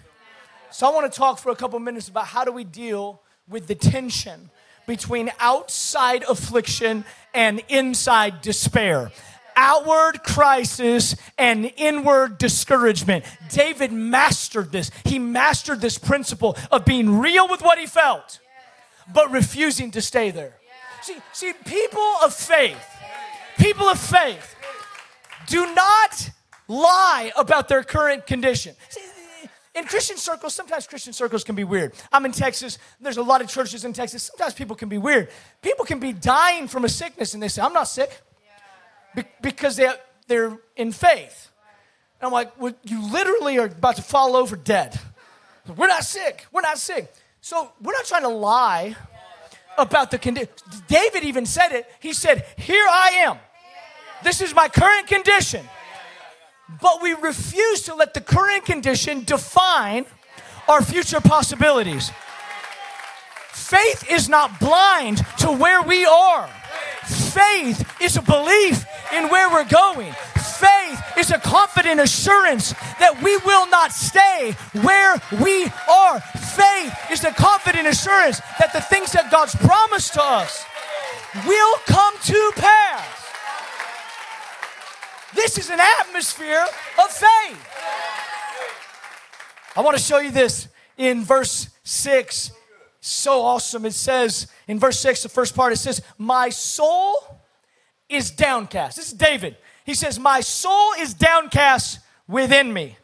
So 0.71 0.87
I 0.87 0.95
want 0.95 1.13
to 1.13 1.17
talk 1.17 1.39
for 1.39 1.51
a 1.51 1.57
couple 1.57 1.79
minutes 1.79 2.09
about 2.09 2.27
how 2.27 2.45
do 2.45 2.53
we 2.53 2.65
deal 2.65 3.23
with 3.49 3.67
the 3.67 3.75
tension 3.75 4.51
between 4.87 5.31
outside 5.41 6.25
affliction 6.25 7.05
and 7.35 7.63
inside 7.69 8.41
despair 8.41 9.11
outward 9.61 10.23
crisis 10.23 11.17
and 11.37 11.71
inward 11.77 12.39
discouragement. 12.39 13.25
David 13.51 13.93
mastered 13.93 14.73
this. 14.73 14.91
He 15.05 15.19
mastered 15.19 15.81
this 15.83 15.99
principle 15.99 16.57
of 16.73 16.85
being 16.87 17.19
real 17.19 17.47
with 17.47 17.61
what 17.61 17.79
he 17.79 17.87
felt, 17.87 18.41
but 19.13 19.31
refusing 19.31 19.91
to 19.93 20.01
stay 20.01 20.31
there. 20.31 20.55
See, 21.03 21.17
see, 21.33 21.53
people 21.67 22.15
of 22.23 22.35
faith, 22.35 22.83
people 23.61 23.89
of 23.89 23.99
faith, 23.99 24.57
do 25.47 25.75
not 25.75 26.31
lie 26.67 27.33
about 27.37 27.69
their 27.69 27.83
current 27.83 28.27
condition. 28.27 28.75
In 29.75 29.85
Christian 29.85 30.17
circles, 30.17 30.55
sometimes 30.55 30.87
Christian 30.87 31.13
circles 31.13 31.45
can 31.45 31.55
be 31.55 31.65
weird. 31.65 31.93
I'm 32.11 32.25
in 32.25 32.33
Texas. 32.33 32.79
There's 33.01 33.19
a 33.19 33.23
lot 33.23 33.41
of 33.41 33.49
churches 33.49 33.85
in 33.85 33.93
Texas. 33.93 34.25
Sometimes 34.25 34.55
people 34.55 34.75
can 34.75 34.89
be 34.89 34.99
weird. 34.99 35.29
People 35.63 35.85
can 35.85 36.01
be 36.01 36.13
dying 36.13 36.67
from 36.67 36.85
a 36.85 36.89
sickness 36.89 37.35
and 37.35 37.43
they 37.43 37.49
say, 37.49 37.63
I'm 37.63 37.73
not 37.73 37.85
sick. 37.85 38.21
Be- 39.15 39.25
because 39.41 39.77
they, 39.77 39.89
they're 40.27 40.59
in 40.77 40.93
faith. 40.93 41.51
And 42.21 42.27
I'm 42.27 42.33
like, 42.33 42.61
well, 42.61 42.75
you 42.83 43.11
literally 43.13 43.59
are 43.59 43.67
about 43.67 43.97
to 43.97 44.03
fall 44.03 44.37
over 44.37 44.57
dead. 44.57 44.99
We're 45.77 45.87
not 45.87 46.05
sick. 46.05 46.47
We're 46.53 46.63
not 46.63 46.79
sick. 46.79 47.13
So 47.41 47.73
we're 47.81 47.93
not 47.93 48.05
trying 48.07 48.23
to 48.23 48.29
lie 48.29 48.97
about 49.79 50.11
the 50.11 50.19
condition. 50.19 50.51
David 50.89 51.25
even 51.25 51.47
said 51.47 51.73
it. 51.73 51.87
He 52.01 52.13
said, 52.13 52.45
Here 52.57 52.85
I 52.89 53.25
am. 53.27 53.39
This 54.23 54.41
is 54.41 54.55
my 54.55 54.69
current 54.69 55.07
condition. 55.07 55.69
But 56.81 57.03
we 57.03 57.15
refuse 57.15 57.83
to 57.83 57.95
let 57.95 58.15
the 58.15 58.21
current 58.21 58.65
condition 58.65 59.25
define 59.25 60.07
our 60.69 60.83
future 60.83 61.21
possibilities. 61.21 62.11
Faith 63.53 64.11
is 64.11 64.29
not 64.29 64.61
blind 64.61 65.19
to 65.39 65.51
where 65.51 65.83
we 65.83 66.05
are. 66.05 66.49
Faith 67.05 68.01
is 68.01 68.17
a 68.17 68.23
belief 68.23 68.85
in 69.13 69.29
where 69.29 69.49
we're 69.51 69.69
going. 69.69 70.13
Faith 70.37 71.03
is 71.17 71.31
a 71.31 71.39
confident 71.39 72.01
assurance 72.01 72.73
that 72.99 73.23
we 73.23 73.37
will 73.39 73.69
not 73.69 73.93
stay 73.93 74.55
where 74.83 75.21
we 75.43 75.65
are. 75.89 76.21
Faith 76.21 76.95
is 77.11 77.25
a 77.25 77.33
confident 77.33 77.89
assurance 77.89 78.41
that 78.59 78.73
the 78.73 78.81
things 78.81 79.13
that 79.13 79.31
God's 79.31 79.55
promised 79.55 80.15
to 80.15 80.23
us 80.23 80.65
will 81.47 81.77
come 81.87 82.15
to 82.25 82.53
pass. 82.57 83.20
This 85.35 85.59
is 85.59 85.71
an 85.71 85.81
atmosphere 85.81 86.65
of 86.99 87.11
faith. 87.11 87.67
I 89.77 89.81
want 89.83 89.97
to 89.97 90.03
show 90.03 90.19
you 90.19 90.31
this 90.31 90.69
in 90.97 91.25
verse 91.25 91.69
6. 91.85 92.53
So 93.01 93.43
awesome. 93.43 93.87
It 93.87 93.95
says 93.95 94.49
in 94.69 94.79
verse 94.79 94.99
6, 95.01 95.23
the 95.23 95.29
first 95.29 95.55
part, 95.55 95.73
it 95.73 95.77
says, 95.77 96.03
My 96.19 96.51
soul 96.51 97.15
is 98.09 98.31
downcast. 98.31 98.97
This 98.97 99.07
is 99.09 99.13
David. 99.13 99.57
He 99.85 99.95
says, 99.95 100.19
My 100.19 100.41
soul 100.41 100.93
is 100.99 101.15
downcast 101.15 102.01
within 102.29 102.73
me. 102.73 102.97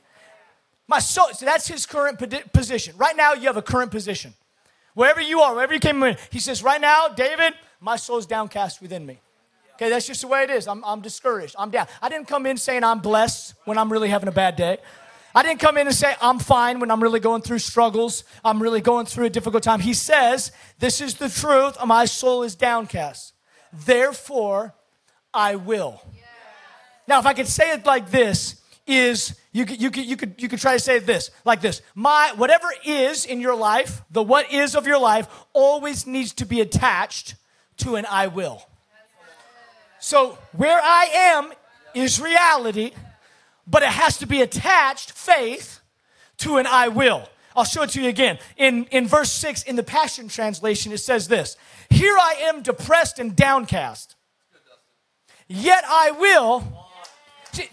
My 0.88 0.98
soul, 0.98 1.28
so 1.32 1.44
that's 1.44 1.66
his 1.66 1.86
current 1.86 2.18
position. 2.52 2.94
Right 2.96 3.16
now, 3.16 3.32
you 3.32 3.46
have 3.46 3.56
a 3.56 3.62
current 3.62 3.90
position. 3.90 4.34
Wherever 4.94 5.20
you 5.20 5.40
are, 5.40 5.54
wherever 5.54 5.74
you 5.74 5.80
came 5.80 6.02
in, 6.02 6.16
he 6.30 6.38
says, 6.38 6.62
Right 6.62 6.80
now, 6.80 7.08
David, 7.08 7.54
my 7.80 7.96
soul 7.96 8.18
is 8.18 8.26
downcast 8.26 8.82
within 8.82 9.04
me. 9.06 9.20
Okay, 9.76 9.90
that's 9.90 10.06
just 10.06 10.22
the 10.22 10.26
way 10.26 10.42
it 10.42 10.48
is. 10.48 10.66
I'm, 10.66 10.82
I'm 10.86 11.02
discouraged. 11.02 11.54
I'm 11.58 11.70
down. 11.70 11.86
I 12.00 12.08
didn't 12.08 12.28
come 12.28 12.46
in 12.46 12.56
saying 12.56 12.82
I'm 12.82 13.00
blessed 13.00 13.52
when 13.66 13.76
I'm 13.76 13.92
really 13.92 14.08
having 14.08 14.28
a 14.28 14.32
bad 14.32 14.56
day. 14.56 14.78
I 15.34 15.42
didn't 15.42 15.60
come 15.60 15.76
in 15.76 15.86
and 15.86 15.94
say 15.94 16.14
I'm 16.22 16.38
fine 16.38 16.80
when 16.80 16.90
I'm 16.90 17.02
really 17.02 17.20
going 17.20 17.42
through 17.42 17.58
struggles. 17.58 18.24
I'm 18.42 18.62
really 18.62 18.80
going 18.80 19.04
through 19.04 19.26
a 19.26 19.30
difficult 19.30 19.62
time. 19.62 19.80
He 19.80 19.92
says, 19.92 20.50
This 20.78 21.02
is 21.02 21.16
the 21.16 21.28
truth. 21.28 21.76
My 21.84 22.06
soul 22.06 22.42
is 22.42 22.54
downcast. 22.54 23.34
Therefore, 23.70 24.74
I 25.34 25.56
will. 25.56 26.00
Now, 27.06 27.18
if 27.20 27.26
I 27.26 27.34
could 27.34 27.46
say 27.46 27.72
it 27.72 27.84
like 27.84 28.10
this, 28.10 28.62
is 28.86 29.38
you 29.52 29.66
could, 29.66 29.82
you 29.82 29.90
could, 29.90 30.04
you 30.06 30.16
could, 30.16 30.34
you 30.38 30.48
could 30.48 30.60
try 30.60 30.74
to 30.74 30.78
say 30.78 31.00
this 31.00 31.30
like 31.44 31.60
this 31.60 31.82
my 31.96 32.32
whatever 32.36 32.68
is 32.84 33.26
in 33.26 33.40
your 33.40 33.56
life 33.56 34.02
the 34.12 34.22
what 34.22 34.52
is 34.52 34.76
of 34.76 34.86
your 34.86 34.98
life 34.98 35.26
always 35.52 36.06
needs 36.06 36.32
to 36.32 36.44
be 36.44 36.60
attached 36.60 37.34
to 37.76 37.96
an 37.96 38.06
i 38.08 38.28
will 38.28 38.62
so 39.98 40.38
where 40.52 40.80
i 40.82 41.08
am 41.12 41.52
is 41.94 42.20
reality 42.20 42.92
but 43.66 43.82
it 43.82 43.88
has 43.88 44.18
to 44.18 44.26
be 44.26 44.42
attached, 44.42 45.12
faith, 45.12 45.80
to 46.38 46.58
an 46.58 46.66
I 46.66 46.88
will. 46.88 47.28
I'll 47.56 47.64
show 47.64 47.82
it 47.82 47.90
to 47.90 48.02
you 48.02 48.08
again. 48.08 48.38
In, 48.56 48.84
in 48.86 49.08
verse 49.08 49.32
6 49.32 49.62
in 49.64 49.76
the 49.76 49.82
Passion 49.82 50.28
Translation, 50.28 50.92
it 50.92 50.98
says 50.98 51.26
this 51.26 51.56
Here 51.90 52.16
I 52.16 52.36
am 52.42 52.62
depressed 52.62 53.18
and 53.18 53.34
downcast, 53.34 54.14
yet 55.48 55.84
I 55.86 56.12
will. 56.12 56.64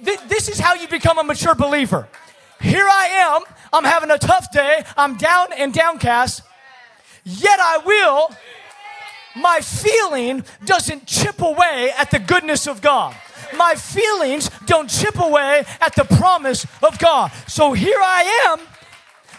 This 0.02 0.48
is 0.48 0.60
how 0.60 0.76
you 0.76 0.88
become 0.88 1.18
a 1.18 1.24
mature 1.24 1.56
believer. 1.56 2.08
Here 2.62 2.88
I 2.88 3.08
am, 3.08 3.42
I'm 3.74 3.84
having 3.84 4.10
a 4.10 4.18
tough 4.18 4.50
day, 4.54 4.86
I'm 4.96 5.18
down 5.18 5.48
and 5.58 5.74
downcast, 5.74 6.42
yet 7.26 7.60
I 7.60 7.80
will. 7.80 8.30
My 9.36 9.60
feeling 9.62 10.43
doesn't 10.65 11.08
chip 11.08 11.41
away 11.41 11.91
at 11.98 12.12
the 12.12 12.19
goodness 12.19 12.67
of 12.67 12.82
God 12.82 13.15
my 13.56 13.76
feelings 13.76 14.50
don't 14.65 14.89
chip 14.89 15.19
away 15.19 15.63
at 15.80 15.96
the 15.96 16.06
promise 16.06 16.65
of 16.82 16.98
God. 17.00 17.32
So 17.48 17.74
here 17.74 18.00
I 18.00 18.48
am 18.50 18.67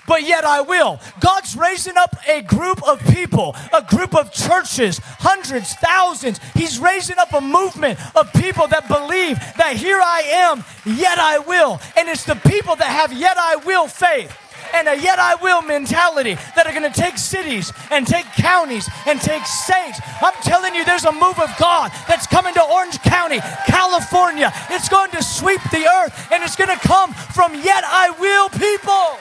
but 0.07 0.22
yet 0.22 0.44
I 0.44 0.61
will. 0.61 1.00
God's 1.18 1.57
raising 1.57 1.96
up 1.96 2.14
a 2.28 2.42
group 2.42 2.87
of 2.87 3.00
people, 3.07 3.57
a 3.72 3.80
group 3.80 4.14
of 4.14 4.33
churches, 4.35 4.98
hundreds, 5.02 5.72
thousands. 5.76 6.40
He's 6.52 6.78
raising 6.78 7.16
up 7.16 7.33
a 7.33 7.40
movement 7.40 7.98
of 8.14 8.30
people 8.35 8.66
that 8.68 8.87
believe 8.87 9.38
that 9.57 9.76
here 9.76 9.98
I 9.98 10.20
am, 10.26 10.62
yet 10.85 11.18
I 11.18 11.38
will. 11.38 11.80
And 11.96 12.07
it's 12.09 12.24
the 12.24 12.35
people 12.35 12.76
that 12.76 12.85
have 12.85 13.14
yet 13.14 13.38
I 13.38 13.57
will 13.57 13.87
faith 13.87 14.37
and 14.74 14.88
a 14.88 14.98
yet 14.98 15.18
I 15.18 15.37
will 15.37 15.62
mentality 15.62 16.34
that 16.56 16.66
are 16.66 16.74
going 16.74 16.90
to 16.90 17.00
take 17.00 17.16
cities 17.16 17.72
and 17.90 18.06
take 18.06 18.26
counties 18.34 18.90
and 19.06 19.20
take 19.20 19.46
states. 19.46 20.00
I'm 20.20 20.34
telling 20.42 20.74
you, 20.74 20.84
there's 20.84 21.04
a 21.04 21.12
move 21.12 21.38
of 21.38 21.50
God 21.58 21.92
that's 22.08 22.26
coming 22.26 22.52
to 22.54 22.62
Orange 22.62 22.98
County, 23.02 23.38
California. 23.66 24.52
It's 24.70 24.88
going 24.88 25.12
to 25.12 25.22
sweep 25.22 25.62
the 25.70 25.87
earth 25.87 26.12
and 26.32 26.42
it's 26.42 26.56
going 26.56 26.74
to 26.74 26.82
come 26.82 27.14
from 27.14 27.54
yet 27.54 27.84
I 27.87 28.10
will 28.18 28.50
people. 28.50 29.14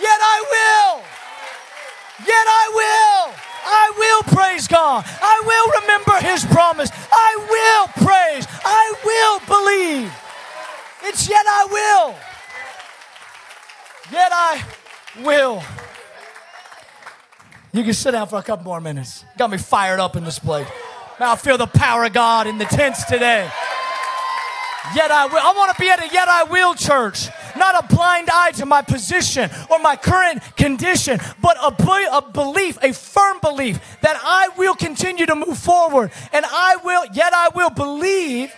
Yet 0.00 0.20
I 0.20 0.38
will. 0.48 1.04
Yet 2.24 2.46
I 2.48 2.64
will. 2.72 3.34
I 3.68 3.92
will 3.98 4.22
praise 4.34 4.66
God. 4.66 5.04
I 5.06 5.36
will 5.44 5.82
remember 5.82 6.16
His 6.24 6.44
promise. 6.46 6.90
I 7.12 7.30
will 7.52 8.04
praise. 8.06 8.46
I 8.64 8.94
will 9.04 9.38
believe. 9.46 10.12
It's 11.02 11.28
yet 11.28 11.44
I 11.46 11.66
will. 11.70 12.27
Yet 14.10 14.30
I 14.32 14.64
will. 15.22 15.62
You 17.72 17.84
can 17.84 17.92
sit 17.92 18.12
down 18.12 18.28
for 18.28 18.38
a 18.38 18.42
couple 18.42 18.64
more 18.64 18.80
minutes. 18.80 19.24
Got 19.36 19.50
me 19.50 19.58
fired 19.58 20.00
up 20.00 20.16
in 20.16 20.24
this 20.24 20.38
place. 20.38 20.66
Now 21.20 21.32
I 21.32 21.36
feel 21.36 21.58
the 21.58 21.66
power 21.66 22.04
of 22.04 22.12
God 22.12 22.46
in 22.46 22.58
the 22.58 22.64
tents 22.64 23.04
today. 23.04 23.50
Yet 24.94 25.10
I 25.10 25.26
will. 25.26 25.38
I 25.38 25.52
want 25.54 25.76
to 25.76 25.80
be 25.80 25.90
at 25.90 26.00
a 26.00 26.08
yet 26.12 26.28
I 26.28 26.44
will 26.44 26.74
church. 26.74 27.28
Not 27.56 27.84
a 27.84 27.94
blind 27.94 28.28
eye 28.32 28.52
to 28.52 28.66
my 28.66 28.82
position 28.82 29.50
or 29.70 29.78
my 29.80 29.96
current 29.96 30.42
condition, 30.56 31.18
but 31.42 31.56
a, 31.58 31.74
a 32.12 32.22
belief, 32.22 32.78
a 32.82 32.92
firm 32.92 33.38
belief 33.40 33.80
that 34.00 34.18
I 34.22 34.48
will 34.56 34.74
continue 34.74 35.26
to 35.26 35.34
move 35.34 35.58
forward 35.58 36.12
and 36.32 36.44
I 36.46 36.76
will, 36.84 37.04
yet 37.12 37.32
I 37.34 37.50
will 37.54 37.70
believe 37.70 38.54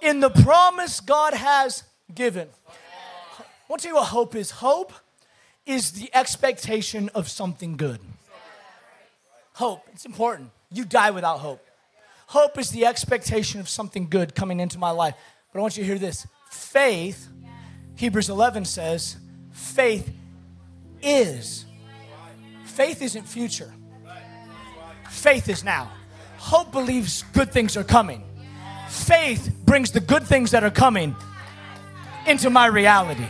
in 0.00 0.20
the 0.20 0.30
promise 0.30 1.00
God 1.00 1.34
has 1.34 1.84
given. 2.14 2.48
I 3.66 3.72
want 3.72 3.82
to 3.82 3.88
tell 3.88 3.96
you 3.96 4.00
what 4.00 4.08
hope 4.08 4.36
is. 4.36 4.52
Hope 4.52 4.92
is 5.66 5.90
the 5.92 6.08
expectation 6.14 7.10
of 7.16 7.28
something 7.28 7.76
good. 7.76 7.98
Hope, 9.54 9.82
it's 9.92 10.06
important. 10.06 10.50
You 10.70 10.84
die 10.84 11.10
without 11.10 11.40
hope. 11.40 11.66
Hope 12.28 12.58
is 12.58 12.70
the 12.70 12.86
expectation 12.86 13.58
of 13.58 13.68
something 13.68 14.08
good 14.08 14.36
coming 14.36 14.60
into 14.60 14.78
my 14.78 14.90
life. 14.90 15.14
But 15.52 15.58
I 15.58 15.62
want 15.62 15.76
you 15.76 15.82
to 15.82 15.86
hear 15.86 15.98
this 15.98 16.26
faith, 16.50 17.28
Hebrews 17.96 18.28
11 18.28 18.66
says, 18.66 19.16
faith 19.50 20.12
is. 21.02 21.64
Faith 22.64 23.02
isn't 23.02 23.24
future, 23.24 23.72
faith 25.08 25.48
is 25.48 25.64
now. 25.64 25.90
Hope 26.36 26.70
believes 26.70 27.24
good 27.32 27.50
things 27.50 27.76
are 27.76 27.84
coming. 27.84 28.22
Faith 28.88 29.50
brings 29.64 29.90
the 29.90 30.00
good 30.00 30.22
things 30.22 30.52
that 30.52 30.62
are 30.62 30.70
coming 30.70 31.16
into 32.26 32.50
my 32.50 32.66
reality. 32.66 33.26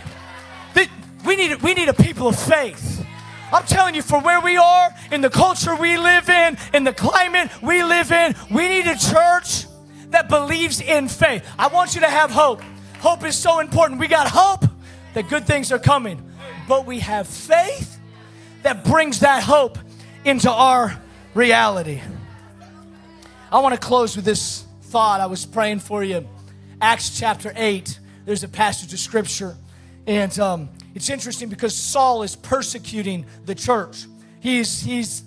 We 1.26 1.36
need, 1.36 1.62
we 1.62 1.74
need 1.74 1.88
a 1.88 1.94
people 1.94 2.28
of 2.28 2.38
faith. 2.38 3.04
I'm 3.52 3.64
telling 3.64 3.94
you, 3.94 4.02
for 4.02 4.20
where 4.20 4.40
we 4.40 4.56
are, 4.56 4.90
in 5.10 5.20
the 5.20 5.30
culture 5.30 5.74
we 5.74 5.96
live 5.96 6.28
in, 6.28 6.56
in 6.74 6.84
the 6.84 6.92
climate 6.92 7.50
we 7.62 7.82
live 7.82 8.12
in, 8.12 8.34
we 8.50 8.68
need 8.68 8.86
a 8.86 8.96
church 8.96 9.66
that 10.10 10.28
believes 10.28 10.80
in 10.80 11.08
faith. 11.08 11.44
I 11.58 11.68
want 11.68 11.94
you 11.94 12.00
to 12.00 12.08
have 12.08 12.30
hope. 12.30 12.62
Hope 13.00 13.24
is 13.24 13.36
so 13.36 13.60
important. 13.60 14.00
We 14.00 14.08
got 14.08 14.28
hope 14.28 14.64
that 15.14 15.28
good 15.28 15.46
things 15.46 15.72
are 15.72 15.78
coming, 15.78 16.22
but 16.68 16.86
we 16.86 17.00
have 17.00 17.26
faith 17.26 17.98
that 18.62 18.84
brings 18.84 19.20
that 19.20 19.42
hope 19.42 19.78
into 20.24 20.50
our 20.50 21.00
reality. 21.34 22.00
I 23.50 23.60
want 23.60 23.74
to 23.74 23.80
close 23.80 24.16
with 24.16 24.24
this 24.24 24.64
thought. 24.82 25.20
I 25.20 25.26
was 25.26 25.46
praying 25.46 25.80
for 25.80 26.02
you. 26.02 26.26
Acts 26.80 27.18
chapter 27.18 27.52
8, 27.54 27.98
there's 28.24 28.42
a 28.42 28.48
passage 28.48 28.92
of 28.92 28.98
scripture, 28.98 29.56
and 30.06 30.38
um, 30.38 30.68
it's 30.94 31.10
interesting 31.10 31.48
because 31.48 31.74
Saul 31.74 32.22
is 32.22 32.36
persecuting 32.36 33.26
the 33.44 33.54
church. 33.54 34.06
He's, 34.40 34.80
he's, 34.80 35.24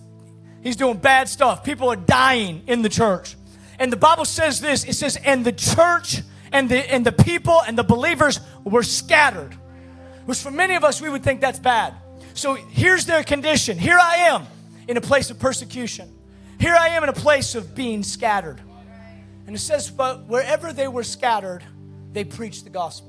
he's 0.64 0.76
doing 0.76 0.98
bad 0.98 1.28
stuff. 1.28 1.64
People 1.64 1.90
are 1.90 1.98
dying 1.98 2.64
in 2.68 2.82
the 2.82 2.90
church. 2.90 3.36
And 3.78 3.92
the 3.92 3.98
Bible 3.98 4.26
says 4.26 4.60
this 4.62 4.84
it 4.86 4.94
says, 4.94 5.18
and 5.18 5.46
the 5.46 5.52
church 5.52 6.22
and 6.52 6.70
the, 6.70 6.92
and 6.92 7.06
the 7.06 7.12
people 7.12 7.62
and 7.68 7.78
the 7.78 7.84
believers 7.84 8.40
were 8.64 8.84
scattered. 8.84 9.54
Which 10.26 10.40
for 10.40 10.52
many 10.52 10.76
of 10.76 10.84
us, 10.84 11.02
we 11.02 11.10
would 11.10 11.24
think 11.24 11.42
that's 11.42 11.60
bad. 11.60 11.94
So 12.34 12.54
here's 12.54 13.06
their 13.06 13.24
condition. 13.24 13.78
Here 13.78 13.98
I 14.00 14.16
am 14.16 14.46
in 14.88 14.98
a 14.98 15.02
place 15.02 15.30
of 15.30 15.40
persecution. 15.40 16.14
Here 16.60 16.76
I 16.76 16.90
am 16.90 17.04
in 17.04 17.10
a 17.10 17.14
place 17.14 17.56
of 17.56 17.74
being 17.74 18.04
scattered. 18.04 18.62
And 19.48 19.56
it 19.56 19.60
says, 19.60 19.90
but 19.90 20.26
wherever 20.26 20.72
they 20.72 20.88
were 20.88 21.04
scattered, 21.04 21.64
they 22.12 22.24
preached 22.24 22.66
the 22.66 22.70
gospel. 22.70 23.09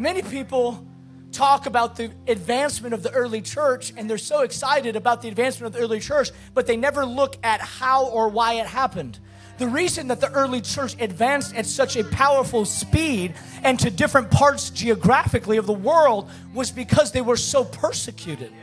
Many 0.00 0.22
people 0.22 0.82
talk 1.30 1.66
about 1.66 1.96
the 1.96 2.10
advancement 2.26 2.94
of 2.94 3.02
the 3.02 3.10
early 3.10 3.42
church 3.42 3.92
and 3.98 4.08
they're 4.08 4.16
so 4.16 4.40
excited 4.40 4.96
about 4.96 5.20
the 5.20 5.28
advancement 5.28 5.66
of 5.66 5.78
the 5.78 5.84
early 5.84 6.00
church, 6.00 6.30
but 6.54 6.66
they 6.66 6.78
never 6.78 7.04
look 7.04 7.36
at 7.42 7.60
how 7.60 8.06
or 8.06 8.30
why 8.30 8.54
it 8.54 8.66
happened. 8.66 9.18
The 9.58 9.68
reason 9.68 10.08
that 10.08 10.22
the 10.22 10.32
early 10.32 10.62
church 10.62 10.96
advanced 10.98 11.54
at 11.54 11.66
such 11.66 11.96
a 11.96 12.04
powerful 12.04 12.64
speed 12.64 13.34
and 13.62 13.78
to 13.80 13.90
different 13.90 14.30
parts 14.30 14.70
geographically 14.70 15.58
of 15.58 15.66
the 15.66 15.74
world 15.74 16.30
was 16.54 16.70
because 16.70 17.12
they 17.12 17.20
were 17.20 17.36
so 17.36 17.62
persecuted. 17.62 18.54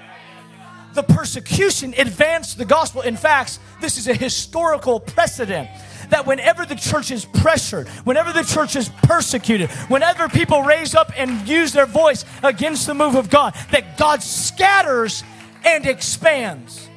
The 0.96 1.04
persecution 1.04 1.94
advanced 2.00 2.58
the 2.58 2.66
gospel. 2.66 3.02
In 3.02 3.16
fact, 3.16 3.60
this 3.80 4.00
is 4.00 4.08
a 4.08 4.16
historical 4.16 5.00
precedent 5.00 5.70
that 6.10 6.26
whenever 6.26 6.66
the 6.66 6.76
church 6.76 7.12
is 7.12 7.26
pressured, 7.26 7.88
whenever 8.06 8.32
the 8.32 8.44
church 8.44 8.76
is 8.76 8.90
persecuted, 9.04 9.70
whenever 9.90 10.30
people 10.30 10.62
raise 10.64 10.96
up 10.96 11.12
and 11.18 11.48
use 11.48 11.74
their 11.74 11.86
voice 11.86 12.26
against 12.44 12.88
the 12.88 12.94
move 12.94 13.16
of 13.16 13.30
God, 13.30 13.54
that 13.72 13.98
God 13.98 14.24
scatters 14.24 15.24
and 15.66 15.86
expands. 15.86 16.90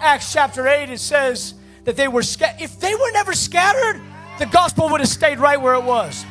Acts 0.00 0.32
chapter 0.32 0.68
8, 0.68 0.90
it 0.90 1.00
says 1.00 1.54
that 1.84 1.96
they 1.96 2.08
were 2.08 2.22
scattered. 2.22 2.62
If 2.62 2.78
they 2.80 2.94
were 2.94 3.12
never 3.12 3.32
scattered, 3.32 4.00
the 4.38 4.46
gospel 4.46 4.88
would 4.90 5.00
have 5.00 5.08
stayed 5.08 5.38
right 5.38 5.60
where 5.60 5.74
it 5.74 5.84
was. 5.84 6.24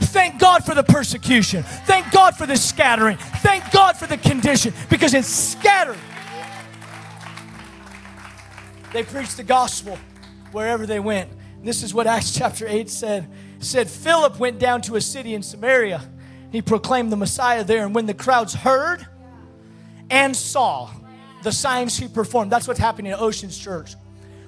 Thank 0.00 0.38
God 0.38 0.64
for 0.64 0.74
the 0.74 0.82
persecution. 0.82 1.62
Thank 1.62 2.12
God 2.12 2.36
for 2.36 2.46
the 2.46 2.56
scattering. 2.56 3.16
Thank 3.16 3.70
God 3.72 3.96
for 3.96 4.06
the 4.06 4.18
condition 4.18 4.74
because 4.90 5.14
it's 5.14 5.28
scattered. 5.28 5.98
They 8.92 9.04
preached 9.04 9.38
the 9.38 9.44
gospel 9.44 9.98
wherever 10.52 10.86
they 10.86 11.00
went. 11.00 11.30
This 11.62 11.82
is 11.82 11.94
what 11.94 12.06
Acts 12.08 12.32
chapter 12.32 12.66
8 12.66 12.88
said. 12.88 13.28
It 13.58 13.64
said 13.64 13.88
Philip 13.88 14.38
went 14.38 14.58
down 14.58 14.82
to 14.82 14.96
a 14.96 15.00
city 15.00 15.34
in 15.34 15.42
Samaria. 15.42 16.02
He 16.50 16.60
proclaimed 16.62 17.10
the 17.10 17.16
Messiah 17.16 17.64
there, 17.64 17.84
and 17.84 17.94
when 17.94 18.06
the 18.06 18.14
crowds 18.14 18.52
heard 18.52 19.06
and 20.10 20.36
saw 20.36 20.90
the 21.42 21.52
signs 21.52 21.96
he 21.96 22.08
performed, 22.08 22.52
that's 22.52 22.68
what's 22.68 22.80
happening 22.80 23.12
at 23.12 23.20
Oceans 23.20 23.58
Church. 23.58 23.94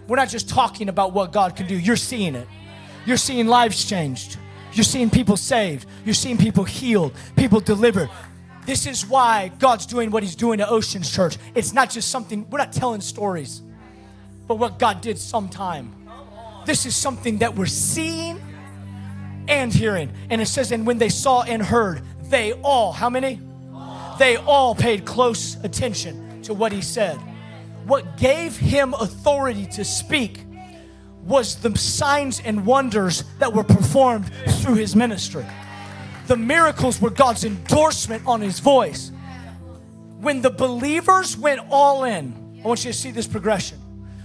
We're 0.06 0.16
not 0.16 0.28
just 0.28 0.48
talking 0.48 0.88
about 0.88 1.12
what 1.12 1.32
God 1.32 1.56
can 1.56 1.66
do, 1.66 1.78
you're 1.78 1.96
seeing 1.96 2.34
it. 2.34 2.46
You're 3.06 3.16
seeing 3.16 3.46
lives 3.46 3.84
changed. 3.84 4.38
You're 4.72 4.84
seeing 4.84 5.10
people 5.10 5.36
saved. 5.36 5.86
You're 6.04 6.14
seeing 6.14 6.36
people 6.36 6.64
healed, 6.64 7.14
people 7.36 7.60
delivered. 7.60 8.10
This 8.66 8.86
is 8.86 9.06
why 9.06 9.52
God's 9.58 9.86
doing 9.86 10.10
what 10.10 10.22
He's 10.22 10.34
doing 10.34 10.60
at 10.60 10.70
Oceans 10.70 11.10
Church. 11.10 11.36
It's 11.54 11.72
not 11.72 11.90
just 11.90 12.10
something, 12.10 12.48
we're 12.50 12.58
not 12.58 12.72
telling 12.72 13.00
stories, 13.00 13.62
but 14.46 14.56
what 14.56 14.78
God 14.78 15.00
did 15.00 15.18
sometime. 15.18 15.94
This 16.66 16.86
is 16.86 16.96
something 16.96 17.38
that 17.38 17.54
we're 17.54 17.66
seeing 17.66 18.40
and 19.48 19.72
hearing. 19.72 20.12
And 20.30 20.40
it 20.40 20.46
says, 20.46 20.72
and 20.72 20.86
when 20.86 20.98
they 20.98 21.08
saw 21.08 21.42
and 21.42 21.62
heard, 21.62 22.02
they 22.24 22.52
all, 22.52 22.92
how 22.92 23.10
many? 23.10 23.40
They 24.18 24.36
all 24.36 24.74
paid 24.74 25.04
close 25.04 25.56
attention 25.64 26.42
to 26.42 26.54
what 26.54 26.72
He 26.72 26.82
said. 26.82 27.16
What 27.84 28.16
gave 28.16 28.56
Him 28.56 28.94
authority 28.94 29.66
to 29.72 29.84
speak 29.84 30.44
was 31.24 31.56
the 31.56 31.76
signs 31.76 32.40
and 32.40 32.66
wonders 32.66 33.24
that 33.38 33.52
were 33.52 33.64
performed 33.64 34.30
through 34.60 34.74
his 34.74 34.94
ministry. 34.94 35.44
The 36.26 36.36
miracles 36.36 37.00
were 37.00 37.10
God's 37.10 37.44
endorsement 37.44 38.26
on 38.26 38.40
his 38.40 38.60
voice. 38.60 39.10
When 40.20 40.42
the 40.42 40.50
believers 40.50 41.36
went 41.36 41.60
all 41.70 42.04
in, 42.04 42.60
I 42.62 42.68
want 42.68 42.84
you 42.84 42.92
to 42.92 42.98
see 42.98 43.10
this 43.10 43.26
progression. 43.26 43.78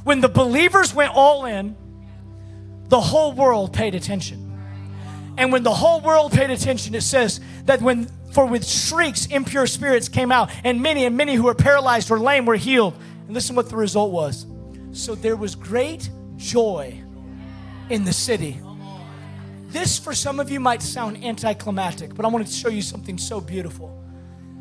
When 0.09 0.21
the 0.21 0.27
believers 0.27 0.91
went 0.91 1.13
all 1.13 1.45
in, 1.45 1.75
the 2.87 2.99
whole 2.99 3.31
world 3.31 3.73
paid 3.73 3.93
attention. 3.93 4.59
And 5.37 5.51
when 5.51 5.61
the 5.61 5.75
whole 5.75 6.01
world 6.01 6.31
paid 6.31 6.49
attention, 6.49 6.95
it 6.95 7.01
says 7.01 7.39
that 7.65 7.79
when, 7.79 8.09
for 8.33 8.47
with 8.47 8.67
shrieks, 8.67 9.27
impure 9.27 9.67
spirits 9.67 10.09
came 10.09 10.31
out, 10.31 10.49
and 10.63 10.81
many 10.81 11.05
and 11.05 11.15
many 11.15 11.35
who 11.35 11.43
were 11.43 11.53
paralyzed 11.53 12.09
or 12.09 12.19
lame 12.19 12.47
were 12.47 12.55
healed. 12.55 12.95
And 13.27 13.35
listen 13.35 13.55
what 13.55 13.69
the 13.69 13.75
result 13.75 14.11
was. 14.11 14.47
So 14.93 15.13
there 15.13 15.35
was 15.35 15.53
great 15.53 16.09
joy 16.37 17.03
in 17.91 18.03
the 18.03 18.11
city. 18.11 18.59
This, 19.67 19.99
for 19.99 20.15
some 20.15 20.39
of 20.39 20.49
you, 20.49 20.59
might 20.59 20.81
sound 20.81 21.23
anticlimactic, 21.23 22.15
but 22.15 22.25
I 22.25 22.29
want 22.29 22.47
to 22.47 22.51
show 22.51 22.69
you 22.69 22.81
something 22.81 23.19
so 23.19 23.39
beautiful. 23.39 24.03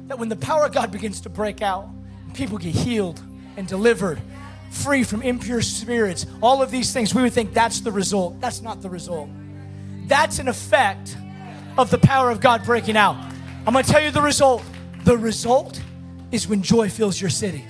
That 0.08 0.18
when 0.18 0.28
the 0.28 0.36
power 0.36 0.66
of 0.66 0.74
God 0.74 0.92
begins 0.92 1.22
to 1.22 1.30
break 1.30 1.62
out, 1.62 1.88
people 2.34 2.58
get 2.58 2.74
healed 2.74 3.22
and 3.56 3.66
delivered, 3.66 4.20
free 4.70 5.02
from 5.04 5.22
impure 5.22 5.62
spirits, 5.62 6.26
all 6.42 6.62
of 6.62 6.70
these 6.70 6.92
things, 6.92 7.14
we 7.14 7.22
would 7.22 7.32
think 7.32 7.54
that's 7.54 7.80
the 7.80 7.92
result. 7.92 8.40
That's 8.40 8.60
not 8.60 8.82
the 8.82 8.90
result. 8.90 9.28
That's 10.06 10.38
an 10.38 10.48
effect 10.48 11.16
of 11.76 11.90
the 11.90 11.98
power 11.98 12.30
of 12.30 12.40
God 12.40 12.64
breaking 12.64 12.96
out. 12.96 13.16
I'm 13.66 13.74
to 13.74 13.82
tell 13.82 14.02
you 14.02 14.10
the 14.10 14.22
result. 14.22 14.62
The 15.04 15.16
result 15.16 15.80
is 16.32 16.48
when 16.48 16.62
joy 16.62 16.88
fills 16.88 17.20
your 17.20 17.30
city. 17.30 17.64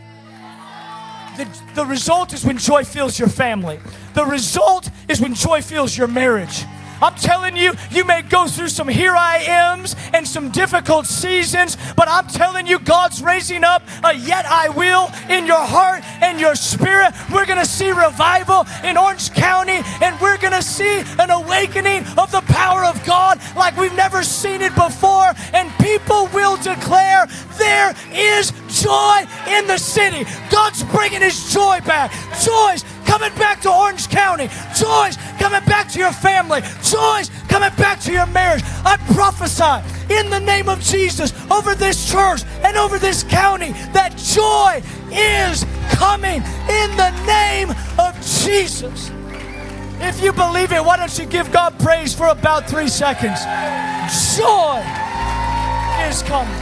The, 1.36 1.48
the 1.74 1.86
result 1.86 2.32
is 2.32 2.44
when 2.44 2.58
joy 2.58 2.84
fills 2.84 3.18
your 3.18 3.28
family. 3.28 3.78
The 4.14 4.24
result 4.24 4.90
is 5.08 5.20
when 5.20 5.34
joy 5.34 5.62
fills 5.62 5.96
your 5.96 6.08
marriage. 6.08 6.64
I'm 7.00 7.14
telling 7.14 7.56
you, 7.56 7.74
you 7.90 8.04
may 8.04 8.22
go 8.22 8.46
through 8.46 8.68
some 8.68 8.88
here 8.88 9.14
I 9.14 9.38
am's 9.38 9.94
and 10.12 10.26
some 10.26 10.50
difficult 10.50 11.06
seasons, 11.06 11.76
but 11.96 12.08
I'm 12.08 12.26
telling 12.26 12.66
you, 12.66 12.78
God's 12.78 13.22
raising 13.22 13.64
up 13.64 13.82
a 14.04 14.14
yet 14.14 14.46
I 14.46 14.68
will 14.70 15.10
in 15.28 15.46
your 15.46 15.64
heart 15.64 16.02
and 16.22 16.40
your 16.40 16.54
spirit. 16.54 17.14
We're 17.32 17.46
going 17.46 17.58
to 17.58 17.66
see 17.66 17.90
revival 17.90 18.66
in 18.84 18.96
Orange 18.96 19.32
County, 19.32 19.80
and 20.02 20.20
we're 20.20 20.38
going 20.38 20.52
to 20.52 20.62
see 20.62 21.02
an 21.18 21.30
awakening 21.30 22.04
of 22.18 22.30
the 22.32 22.42
power 22.46 22.84
of 22.84 23.04
God 23.04 23.40
like 23.56 23.76
we've 23.76 23.94
never 23.94 24.22
seen 24.22 24.62
it 24.62 24.74
before. 24.74 25.32
And 25.52 25.72
people 25.78 26.28
will 26.32 26.56
declare 26.56 27.26
there 27.58 27.94
is 28.12 28.52
joy 28.68 29.24
in 29.48 29.66
the 29.66 29.78
city. 29.78 30.24
God's 30.50 30.82
bringing 30.84 31.20
his 31.20 31.52
joy 31.52 31.80
back. 31.84 32.12
Joy's 32.42 32.84
coming 33.08 33.34
back 33.36 33.60
to 33.62 33.72
Orange 33.72 34.08
County. 34.10 34.48
Joy's 34.76 35.16
coming 35.40 35.64
back 35.64 35.88
to 35.92 35.98
your 35.98 36.12
family. 36.12 36.60
Joy's 36.82 37.30
coming 37.48 37.74
back 37.76 37.98
to 38.00 38.12
your 38.12 38.26
marriage. 38.26 38.62
I 38.84 38.98
prophesy 39.14 39.82
in 40.12 40.28
the 40.28 40.38
name 40.38 40.68
of 40.68 40.80
Jesus 40.80 41.32
over 41.50 41.74
this 41.74 42.10
church 42.10 42.42
and 42.62 42.76
over 42.76 42.98
this 42.98 43.24
county 43.24 43.72
that 43.92 44.16
joy 44.16 44.82
is 45.10 45.64
coming 45.90 46.42
in 46.68 46.88
the 46.96 47.10
name 47.26 47.70
of 47.98 48.14
Jesus. 48.44 49.10
If 50.00 50.22
you 50.22 50.32
believe 50.32 50.72
it, 50.72 50.84
why 50.84 50.98
don't 50.98 51.18
you 51.18 51.26
give 51.26 51.50
God 51.50 51.78
praise 51.80 52.14
for 52.14 52.28
about 52.28 52.68
three 52.68 52.88
seconds? 52.88 53.40
Joy 54.36 54.84
is 56.06 56.22
coming. 56.22 56.54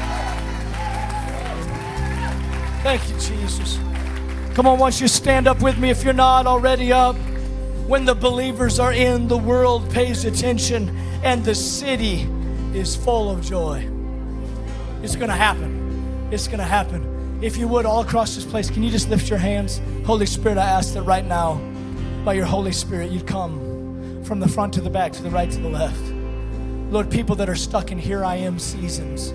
Thank 2.82 3.08
you, 3.08 3.18
Jesus. 3.18 3.78
Come 4.56 4.66
on, 4.66 4.78
once 4.78 5.02
you 5.02 5.06
stand 5.06 5.46
up 5.46 5.60
with 5.60 5.76
me 5.76 5.90
if 5.90 6.02
you're 6.02 6.14
not 6.14 6.46
already 6.46 6.90
up. 6.90 7.14
When 7.86 8.06
the 8.06 8.14
believers 8.14 8.78
are 8.78 8.90
in, 8.90 9.28
the 9.28 9.36
world 9.36 9.90
pays 9.90 10.24
attention 10.24 10.96
and 11.22 11.44
the 11.44 11.54
city 11.54 12.22
is 12.72 12.96
full 12.96 13.30
of 13.30 13.42
joy. 13.42 13.86
It's 15.02 15.14
going 15.14 15.28
to 15.28 15.36
happen. 15.36 16.30
It's 16.32 16.46
going 16.48 16.60
to 16.60 16.64
happen. 16.64 17.38
If 17.42 17.58
you 17.58 17.68
would, 17.68 17.84
all 17.84 18.00
across 18.00 18.34
this 18.34 18.46
place, 18.46 18.70
can 18.70 18.82
you 18.82 18.90
just 18.90 19.10
lift 19.10 19.28
your 19.28 19.38
hands? 19.38 19.82
Holy 20.06 20.24
Spirit, 20.24 20.56
I 20.56 20.70
ask 20.70 20.94
that 20.94 21.02
right 21.02 21.26
now, 21.26 21.60
by 22.24 22.32
your 22.32 22.46
Holy 22.46 22.72
Spirit, 22.72 23.10
you'd 23.10 23.26
come 23.26 24.22
from 24.24 24.40
the 24.40 24.48
front 24.48 24.72
to 24.72 24.80
the 24.80 24.88
back, 24.88 25.12
to 25.12 25.22
the 25.22 25.28
right 25.28 25.50
to 25.50 25.58
the 25.58 25.68
left. 25.68 26.00
Lord, 26.90 27.10
people 27.10 27.36
that 27.36 27.50
are 27.50 27.56
stuck 27.56 27.92
in 27.92 27.98
here 27.98 28.24
I 28.24 28.36
am 28.36 28.58
seasons. 28.58 29.34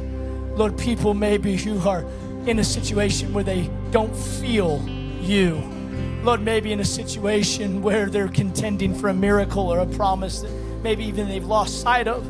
Lord, 0.58 0.80
people 0.80 1.14
maybe 1.14 1.58
who 1.58 1.80
are 1.88 2.08
in 2.48 2.58
a 2.58 2.64
situation 2.64 3.32
where 3.36 3.44
they 3.44 3.70
don't 3.92 4.16
feel 4.16 4.84
you. 5.32 5.56
Lord, 6.24 6.42
maybe 6.42 6.72
in 6.72 6.80
a 6.80 6.86
situation 6.86 7.82
where 7.82 8.08
they're 8.08 8.28
contending 8.28 8.94
for 8.94 9.08
a 9.08 9.14
miracle 9.14 9.70
or 9.70 9.80
a 9.80 9.88
promise 9.88 10.42
that 10.42 10.52
maybe 10.84 11.06
even 11.06 11.28
they've 11.28 11.46
lost 11.46 11.82
sight 11.82 12.08
of. 12.08 12.30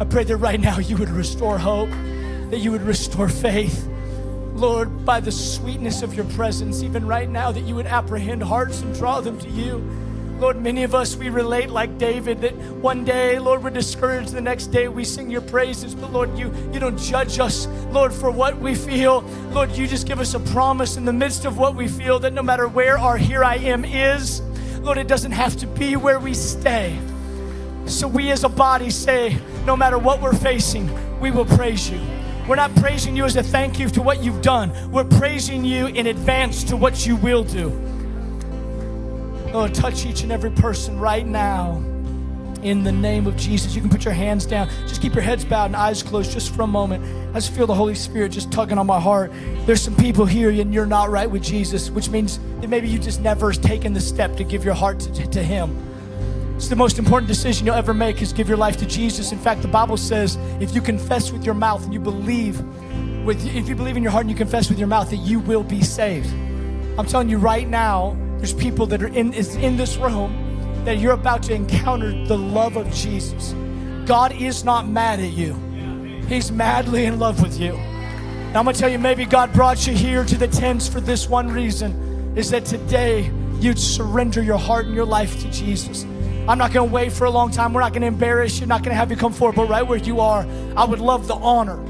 I 0.00 0.04
pray 0.04 0.24
that 0.24 0.36
right 0.38 0.58
now 0.58 0.78
you 0.78 0.96
would 0.96 1.10
restore 1.10 1.58
hope, 1.58 1.90
that 2.50 2.58
you 2.58 2.72
would 2.72 2.82
restore 2.82 3.28
faith. 3.28 3.86
Lord, 4.54 5.04
by 5.04 5.20
the 5.20 5.30
sweetness 5.30 6.02
of 6.02 6.14
your 6.14 6.24
presence, 6.26 6.82
even 6.82 7.06
right 7.06 7.28
now, 7.28 7.52
that 7.52 7.62
you 7.62 7.74
would 7.74 7.86
apprehend 7.86 8.42
hearts 8.42 8.80
and 8.80 8.94
draw 8.94 9.20
them 9.20 9.38
to 9.40 9.48
you. 9.50 9.78
Lord, 10.44 10.60
many 10.60 10.82
of 10.82 10.94
us, 10.94 11.16
we 11.16 11.30
relate 11.30 11.70
like 11.70 11.96
David 11.96 12.42
that 12.42 12.54
one 12.54 13.02
day, 13.02 13.38
Lord, 13.38 13.64
we're 13.64 13.70
discouraged. 13.70 14.34
The 14.34 14.42
next 14.42 14.66
day, 14.66 14.88
we 14.88 15.02
sing 15.02 15.30
your 15.30 15.40
praises. 15.40 15.94
But 15.94 16.12
Lord, 16.12 16.38
you, 16.38 16.52
you 16.70 16.78
don't 16.78 16.98
judge 16.98 17.38
us, 17.38 17.66
Lord, 17.90 18.12
for 18.12 18.30
what 18.30 18.58
we 18.58 18.74
feel. 18.74 19.22
Lord, 19.52 19.70
you 19.70 19.86
just 19.86 20.06
give 20.06 20.20
us 20.20 20.34
a 20.34 20.40
promise 20.40 20.98
in 20.98 21.06
the 21.06 21.14
midst 21.14 21.46
of 21.46 21.56
what 21.56 21.74
we 21.74 21.88
feel 21.88 22.18
that 22.18 22.34
no 22.34 22.42
matter 22.42 22.68
where 22.68 22.98
our 22.98 23.16
here 23.16 23.42
I 23.42 23.54
am 23.54 23.86
is, 23.86 24.42
Lord, 24.80 24.98
it 24.98 25.08
doesn't 25.08 25.32
have 25.32 25.56
to 25.56 25.66
be 25.66 25.96
where 25.96 26.18
we 26.20 26.34
stay. 26.34 26.94
So 27.86 28.06
we 28.06 28.30
as 28.30 28.44
a 28.44 28.50
body 28.50 28.90
say, 28.90 29.38
no 29.64 29.74
matter 29.74 29.96
what 29.96 30.20
we're 30.20 30.34
facing, 30.34 30.90
we 31.20 31.30
will 31.30 31.46
praise 31.46 31.88
you. 31.88 32.02
We're 32.46 32.56
not 32.56 32.76
praising 32.76 33.16
you 33.16 33.24
as 33.24 33.36
a 33.36 33.42
thank 33.42 33.78
you 33.78 33.88
to 33.88 34.02
what 34.02 34.22
you've 34.22 34.42
done. 34.42 34.92
We're 34.92 35.04
praising 35.04 35.64
you 35.64 35.86
in 35.86 36.08
advance 36.08 36.64
to 36.64 36.76
what 36.76 37.06
you 37.06 37.16
will 37.16 37.44
do. 37.44 37.93
Lord, 39.54 39.72
touch 39.72 40.04
each 40.04 40.22
and 40.22 40.32
every 40.32 40.50
person 40.50 40.98
right 40.98 41.24
now 41.24 41.76
in 42.64 42.82
the 42.82 42.90
name 42.90 43.28
of 43.28 43.36
Jesus. 43.36 43.72
You 43.72 43.80
can 43.80 43.88
put 43.88 44.04
your 44.04 44.12
hands 44.12 44.46
down. 44.46 44.68
Just 44.88 45.00
keep 45.00 45.14
your 45.14 45.22
heads 45.22 45.44
bowed 45.44 45.66
and 45.66 45.76
eyes 45.76 46.02
closed 46.02 46.32
just 46.32 46.52
for 46.52 46.62
a 46.62 46.66
moment. 46.66 47.04
I 47.30 47.34
just 47.34 47.52
feel 47.52 47.68
the 47.68 47.74
Holy 47.74 47.94
Spirit 47.94 48.32
just 48.32 48.50
tugging 48.50 48.78
on 48.78 48.86
my 48.88 48.98
heart. 48.98 49.30
There's 49.64 49.80
some 49.80 49.94
people 49.94 50.26
here 50.26 50.50
and 50.50 50.74
you're 50.74 50.86
not 50.86 51.08
right 51.08 51.30
with 51.30 51.44
Jesus, 51.44 51.88
which 51.88 52.08
means 52.08 52.40
that 52.62 52.68
maybe 52.68 52.88
you 52.88 52.98
just 52.98 53.20
never 53.20 53.52
taken 53.52 53.92
the 53.92 54.00
step 54.00 54.34
to 54.38 54.42
give 54.42 54.64
your 54.64 54.74
heart 54.74 54.98
to, 54.98 55.26
to 55.28 55.40
Him. 55.40 55.76
It's 56.56 56.66
the 56.66 56.74
most 56.74 56.98
important 56.98 57.28
decision 57.28 57.64
you'll 57.64 57.76
ever 57.76 57.94
make 57.94 58.20
is 58.22 58.32
give 58.32 58.48
your 58.48 58.58
life 58.58 58.76
to 58.78 58.86
Jesus. 58.86 59.30
In 59.30 59.38
fact, 59.38 59.62
the 59.62 59.68
Bible 59.68 59.96
says 59.96 60.34
if 60.60 60.74
you 60.74 60.80
confess 60.80 61.30
with 61.30 61.44
your 61.44 61.54
mouth 61.54 61.84
and 61.84 61.94
you 61.94 62.00
believe 62.00 62.60
with 63.24 63.46
if 63.54 63.68
you 63.68 63.76
believe 63.76 63.96
in 63.96 64.02
your 64.02 64.10
heart 64.10 64.22
and 64.22 64.30
you 64.32 64.36
confess 64.36 64.68
with 64.68 64.80
your 64.80 64.88
mouth 64.88 65.10
that 65.10 65.18
you 65.18 65.38
will 65.38 65.62
be 65.62 65.80
saved. 65.80 66.28
I'm 66.98 67.06
telling 67.06 67.28
you 67.28 67.38
right 67.38 67.68
now, 67.68 68.16
there's 68.38 68.52
people 68.52 68.86
that 68.86 69.02
are 69.02 69.08
in, 69.08 69.32
in 69.32 69.76
this 69.76 69.96
room 69.96 70.84
that 70.84 70.98
you're 70.98 71.12
about 71.12 71.42
to 71.44 71.54
encounter 71.54 72.10
the 72.26 72.36
love 72.36 72.76
of 72.76 72.92
Jesus. 72.92 73.54
God 74.06 74.32
is 74.32 74.64
not 74.64 74.86
mad 74.86 75.20
at 75.20 75.32
you, 75.32 75.54
He's 76.28 76.52
madly 76.52 77.06
in 77.06 77.18
love 77.18 77.42
with 77.42 77.58
you. 77.58 77.74
And 77.74 78.56
I'm 78.56 78.66
gonna 78.66 78.76
tell 78.76 78.88
you, 78.88 78.98
maybe 78.98 79.24
God 79.24 79.52
brought 79.52 79.86
you 79.86 79.94
here 79.94 80.24
to 80.24 80.36
the 80.36 80.46
tents 80.46 80.86
for 80.86 81.00
this 81.00 81.28
one 81.28 81.48
reason 81.48 82.36
is 82.36 82.50
that 82.50 82.64
today 82.64 83.30
you'd 83.58 83.78
surrender 83.78 84.42
your 84.42 84.58
heart 84.58 84.86
and 84.86 84.94
your 84.94 85.04
life 85.04 85.40
to 85.40 85.50
Jesus. 85.50 86.04
I'm 86.46 86.58
not 86.58 86.72
gonna 86.72 86.90
wait 86.90 87.12
for 87.12 87.24
a 87.24 87.30
long 87.30 87.50
time. 87.50 87.72
We're 87.72 87.80
not 87.80 87.94
gonna 87.94 88.06
embarrass 88.06 88.60
you, 88.60 88.66
not 88.66 88.82
gonna 88.82 88.94
have 88.94 89.10
you 89.10 89.16
come 89.16 89.32
forward, 89.32 89.56
but 89.56 89.68
right 89.68 89.82
where 89.82 89.98
you 89.98 90.20
are, 90.20 90.46
I 90.76 90.84
would 90.84 91.00
love 91.00 91.26
the 91.26 91.34
honor 91.34 91.82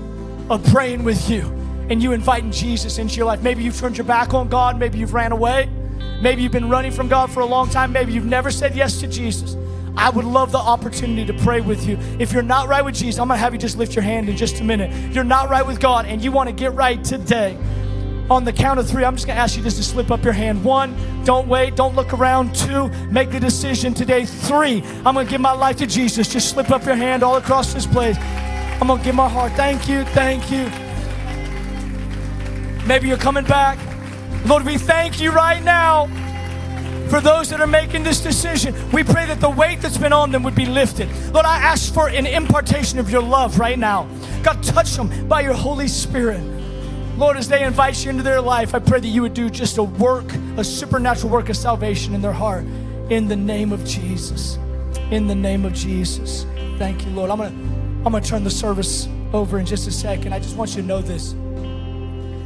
of 0.48 0.64
praying 0.72 1.04
with 1.04 1.28
you 1.28 1.42
and 1.90 2.02
you 2.02 2.12
inviting 2.12 2.50
Jesus 2.50 2.98
into 2.98 3.16
your 3.16 3.26
life. 3.26 3.42
Maybe 3.42 3.62
you've 3.62 3.78
turned 3.78 3.98
your 3.98 4.06
back 4.06 4.32
on 4.32 4.48
God, 4.48 4.78
maybe 4.78 4.98
you've 4.98 5.14
ran 5.14 5.32
away. 5.32 5.68
Maybe 6.20 6.42
you've 6.42 6.52
been 6.52 6.70
running 6.70 6.92
from 6.92 7.08
God 7.08 7.30
for 7.30 7.40
a 7.40 7.46
long 7.46 7.68
time. 7.68 7.92
Maybe 7.92 8.12
you've 8.12 8.24
never 8.24 8.50
said 8.50 8.74
yes 8.74 9.00
to 9.00 9.06
Jesus. 9.06 9.56
I 9.96 10.10
would 10.10 10.24
love 10.24 10.50
the 10.50 10.58
opportunity 10.58 11.24
to 11.26 11.34
pray 11.44 11.60
with 11.60 11.86
you. 11.86 11.98
If 12.18 12.32
you're 12.32 12.42
not 12.42 12.68
right 12.68 12.84
with 12.84 12.94
Jesus, 12.94 13.20
I'm 13.20 13.28
going 13.28 13.38
to 13.38 13.42
have 13.42 13.52
you 13.52 13.58
just 13.58 13.78
lift 13.78 13.94
your 13.94 14.02
hand 14.02 14.28
in 14.28 14.36
just 14.36 14.60
a 14.60 14.64
minute. 14.64 15.14
You're 15.14 15.24
not 15.24 15.50
right 15.50 15.64
with 15.66 15.80
God 15.80 16.06
and 16.06 16.22
you 16.22 16.32
want 16.32 16.48
to 16.48 16.54
get 16.54 16.74
right 16.74 17.02
today. 17.04 17.56
On 18.30 18.42
the 18.42 18.52
count 18.52 18.80
of 18.80 18.88
three, 18.88 19.04
I'm 19.04 19.14
just 19.14 19.26
going 19.26 19.36
to 19.36 19.42
ask 19.42 19.56
you 19.56 19.62
just 19.62 19.76
to 19.76 19.82
slip 19.82 20.10
up 20.10 20.24
your 20.24 20.32
hand. 20.32 20.64
One, 20.64 20.96
don't 21.24 21.46
wait, 21.46 21.76
don't 21.76 21.94
look 21.94 22.12
around. 22.14 22.54
Two, 22.54 22.88
make 23.10 23.30
the 23.30 23.38
decision 23.38 23.92
today. 23.92 24.24
Three, 24.24 24.82
I'm 25.04 25.14
going 25.14 25.26
to 25.26 25.30
give 25.30 25.42
my 25.42 25.52
life 25.52 25.76
to 25.76 25.86
Jesus. 25.86 26.32
Just 26.32 26.50
slip 26.50 26.70
up 26.70 26.84
your 26.86 26.96
hand 26.96 27.22
all 27.22 27.36
across 27.36 27.74
this 27.74 27.86
place. 27.86 28.16
I'm 28.18 28.88
going 28.88 28.98
to 28.98 29.04
give 29.04 29.14
my 29.14 29.28
heart. 29.28 29.52
Thank 29.52 29.88
you, 29.88 30.04
thank 30.06 30.50
you. 30.50 30.70
Maybe 32.86 33.08
you're 33.08 33.18
coming 33.18 33.44
back. 33.44 33.78
Lord, 34.46 34.66
we 34.66 34.76
thank 34.76 35.20
you 35.20 35.30
right 35.30 35.62
now 35.62 36.06
for 37.08 37.20
those 37.20 37.48
that 37.48 37.60
are 37.60 37.66
making 37.66 38.02
this 38.02 38.20
decision. 38.20 38.74
We 38.92 39.02
pray 39.02 39.24
that 39.26 39.40
the 39.40 39.48
weight 39.48 39.80
that's 39.80 39.96
been 39.96 40.12
on 40.12 40.32
them 40.32 40.42
would 40.42 40.54
be 40.54 40.66
lifted. 40.66 41.08
Lord, 41.32 41.46
I 41.46 41.56
ask 41.56 41.92
for 41.94 42.08
an 42.08 42.26
impartation 42.26 42.98
of 42.98 43.10
your 43.10 43.22
love 43.22 43.58
right 43.58 43.78
now. 43.78 44.06
God, 44.42 44.62
touch 44.62 44.94
them 44.96 45.28
by 45.28 45.40
your 45.40 45.54
Holy 45.54 45.88
Spirit. 45.88 46.42
Lord, 47.16 47.36
as 47.36 47.48
they 47.48 47.62
invite 47.62 48.04
you 48.04 48.10
into 48.10 48.22
their 48.22 48.40
life, 48.40 48.74
I 48.74 48.80
pray 48.80 49.00
that 49.00 49.08
you 49.08 49.22
would 49.22 49.34
do 49.34 49.48
just 49.48 49.78
a 49.78 49.82
work, 49.82 50.30
a 50.56 50.64
supernatural 50.64 51.32
work 51.32 51.48
of 51.48 51.56
salvation 51.56 52.14
in 52.14 52.20
their 52.20 52.32
heart. 52.32 52.64
In 53.08 53.28
the 53.28 53.36
name 53.36 53.72
of 53.72 53.84
Jesus. 53.84 54.58
In 55.10 55.26
the 55.26 55.34
name 55.34 55.64
of 55.64 55.72
Jesus. 55.72 56.44
Thank 56.76 57.06
you, 57.06 57.12
Lord. 57.12 57.30
I'm 57.30 57.38
gonna 57.38 57.54
I'm 58.04 58.12
gonna 58.12 58.20
turn 58.20 58.44
the 58.44 58.50
service 58.50 59.08
over 59.32 59.58
in 59.58 59.64
just 59.64 59.86
a 59.86 59.92
second. 59.92 60.34
I 60.34 60.38
just 60.38 60.56
want 60.56 60.74
you 60.74 60.82
to 60.82 60.88
know 60.88 61.00
this. 61.00 61.34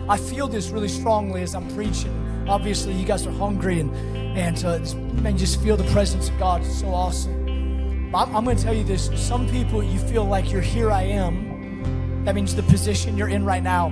I 0.09 0.17
feel 0.17 0.49
this 0.49 0.71
really 0.71 0.89
strongly 0.89 1.43
as 1.43 1.55
I'm 1.55 1.69
preaching. 1.75 2.47
Obviously, 2.49 2.95
you 2.95 3.05
guys 3.05 3.27
are 3.27 3.31
hungry 3.31 3.81
and 3.81 3.95
and 4.39 4.65
uh, 4.65 4.79
man, 5.21 5.37
just 5.37 5.61
feel 5.61 5.77
the 5.77 5.91
presence 5.93 6.29
of 6.29 6.39
God. 6.39 6.63
It's 6.63 6.81
so 6.81 6.89
awesome. 6.89 8.15
I'm, 8.15 8.35
I'm 8.35 8.45
going 8.45 8.57
to 8.57 8.63
tell 8.63 8.75
you 8.75 8.85
this. 8.85 9.11
Some 9.17 9.49
people, 9.49 9.83
you 9.83 9.99
feel 9.99 10.25
like 10.25 10.51
you're 10.51 10.63
here. 10.63 10.91
I 10.91 11.03
am. 11.03 12.25
That 12.25 12.35
means 12.35 12.55
the 12.55 12.63
position 12.63 13.19
you're 13.19 13.29
in 13.29 13.45
right 13.45 13.63
now 13.63 13.89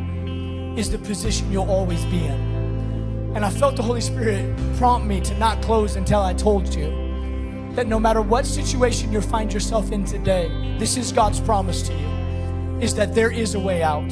is 0.77 0.91
the 0.91 0.99
position 0.99 1.53
you'll 1.53 1.71
always 1.71 2.03
be 2.07 2.25
in. 2.25 3.33
And 3.35 3.45
I 3.45 3.51
felt 3.51 3.77
the 3.77 3.83
Holy 3.83 4.01
Spirit 4.01 4.57
prompt 4.79 5.07
me 5.07 5.21
to 5.21 5.39
not 5.39 5.61
close 5.61 5.97
until 5.97 6.21
I 6.21 6.33
told 6.33 6.75
you 6.75 6.91
that 7.75 7.89
no 7.89 8.01
matter 8.01 8.23
what 8.23 8.47
situation 8.47 9.13
you 9.13 9.21
find 9.21 9.53
yourself 9.53 9.93
in 9.93 10.05
today, 10.05 10.77
this 10.79 10.97
is 10.97 11.13
God's 11.13 11.41
promise 11.41 11.83
to 11.89 11.93
you, 11.93 12.79
is 12.81 12.95
that 12.95 13.15
there 13.15 13.31
is 13.31 13.55
a 13.55 13.61
way 13.61 13.83
out 13.83 14.11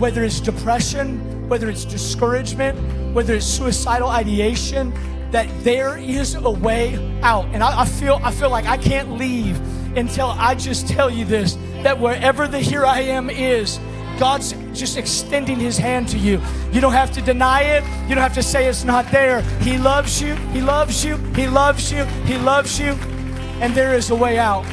whether 0.00 0.24
it's 0.24 0.40
depression, 0.40 1.48
whether 1.48 1.68
it's 1.68 1.84
discouragement, 1.84 3.14
whether 3.14 3.34
it's 3.34 3.46
suicidal 3.46 4.08
ideation, 4.08 4.92
that 5.30 5.46
there 5.62 5.98
is 5.98 6.34
a 6.34 6.50
way 6.50 7.20
out. 7.22 7.44
And 7.52 7.62
I, 7.62 7.82
I, 7.82 7.84
feel 7.84 8.18
I 8.24 8.32
feel 8.32 8.50
like 8.50 8.64
I 8.64 8.78
can't 8.78 9.12
leave 9.12 9.60
until 9.96 10.28
I 10.28 10.54
just 10.54 10.88
tell 10.88 11.10
you 11.10 11.24
this 11.24 11.56
that 11.82 11.98
wherever 11.98 12.48
the 12.48 12.58
here 12.58 12.84
I 12.84 13.00
am 13.00 13.28
is, 13.30 13.78
God's 14.18 14.52
just 14.72 14.96
extending 14.96 15.58
his 15.58 15.76
hand 15.78 16.08
to 16.08 16.18
you. 16.18 16.40
You 16.72 16.80
don't 16.80 16.92
have 16.92 17.12
to 17.12 17.22
deny 17.22 17.62
it. 17.62 17.84
You 18.08 18.14
don't 18.14 18.22
have 18.22 18.34
to 18.34 18.42
say 18.42 18.66
it's 18.66 18.84
not 18.84 19.10
there. 19.10 19.42
He 19.60 19.78
loves 19.78 20.20
you. 20.20 20.34
He 20.52 20.60
loves 20.60 21.04
you. 21.04 21.16
He 21.34 21.46
loves 21.46 21.92
you. 21.92 22.04
He 22.24 22.36
loves 22.38 22.78
you. 22.78 22.92
And 23.60 23.74
there 23.74 23.94
is 23.94 24.10
a 24.10 24.14
way 24.14 24.38
out. 24.38 24.64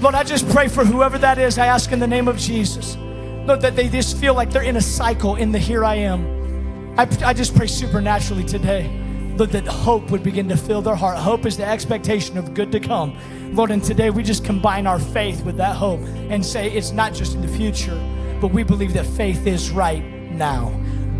Lord, 0.00 0.14
I 0.14 0.24
just 0.24 0.48
pray 0.50 0.68
for 0.68 0.84
whoever 0.84 1.18
that 1.18 1.38
is. 1.38 1.58
I 1.58 1.66
ask 1.66 1.92
in 1.92 2.00
the 2.00 2.06
name 2.06 2.28
of 2.28 2.38
Jesus. 2.38 2.96
Lord, 3.44 3.60
that 3.62 3.74
they 3.74 3.88
just 3.88 4.18
feel 4.18 4.34
like 4.34 4.50
they're 4.50 4.62
in 4.62 4.76
a 4.76 4.80
cycle 4.80 5.34
in 5.34 5.50
the 5.50 5.58
here 5.58 5.84
I 5.84 5.96
am. 5.96 6.94
I, 6.96 7.08
I 7.24 7.32
just 7.32 7.56
pray 7.56 7.66
supernaturally 7.66 8.44
today, 8.44 8.88
Lord, 9.36 9.50
that 9.50 9.66
hope 9.66 10.10
would 10.12 10.22
begin 10.22 10.48
to 10.50 10.56
fill 10.56 10.80
their 10.80 10.94
heart. 10.94 11.18
Hope 11.18 11.44
is 11.44 11.56
the 11.56 11.66
expectation 11.66 12.38
of 12.38 12.54
good 12.54 12.70
to 12.70 12.78
come. 12.78 13.16
Lord, 13.52 13.72
and 13.72 13.82
today 13.82 14.10
we 14.10 14.22
just 14.22 14.44
combine 14.44 14.86
our 14.86 15.00
faith 15.00 15.44
with 15.44 15.56
that 15.56 15.74
hope 15.74 16.00
and 16.30 16.44
say 16.46 16.70
it's 16.70 16.92
not 16.92 17.14
just 17.14 17.34
in 17.34 17.40
the 17.40 17.48
future, 17.48 18.00
but 18.40 18.48
we 18.48 18.62
believe 18.62 18.92
that 18.92 19.06
faith 19.06 19.44
is 19.44 19.72
right 19.72 20.04
now. 20.30 20.68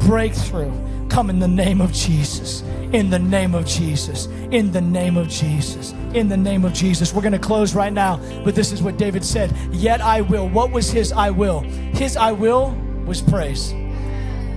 Breakthrough 0.05 0.73
come 1.09 1.29
in 1.29 1.39
the 1.39 1.49
name 1.49 1.81
of 1.81 1.93
Jesus. 1.93 2.63
In 2.93 3.11
the 3.11 3.19
name 3.19 3.55
of 3.55 3.67
Jesus. 3.67 4.27
In 4.51 4.73
the 4.73 4.81
name 4.81 5.17
of 5.17 5.29
Jesus. 5.29 5.93
In 6.15 6.29
the 6.29 6.37
name 6.37 6.65
of 6.65 6.73
Jesus. 6.73 7.13
We're 7.13 7.23
going 7.23 7.33
to 7.33 7.39
close 7.39 7.75
right 7.75 7.93
now, 7.93 8.19
but 8.45 8.55
this 8.55 8.73
is 8.73 8.83
what 8.83 8.97
David 8.97 9.25
said 9.25 9.55
Yet 9.71 10.01
I 10.01 10.23
will. 10.23 10.49
What 10.49 10.71
was 10.73 10.91
his 10.91 11.13
I 11.13 11.31
will? 11.31 11.61
His 11.61 12.17
I 12.17 12.33
will 12.33 12.75
was 13.05 13.21
praise. 13.21 13.75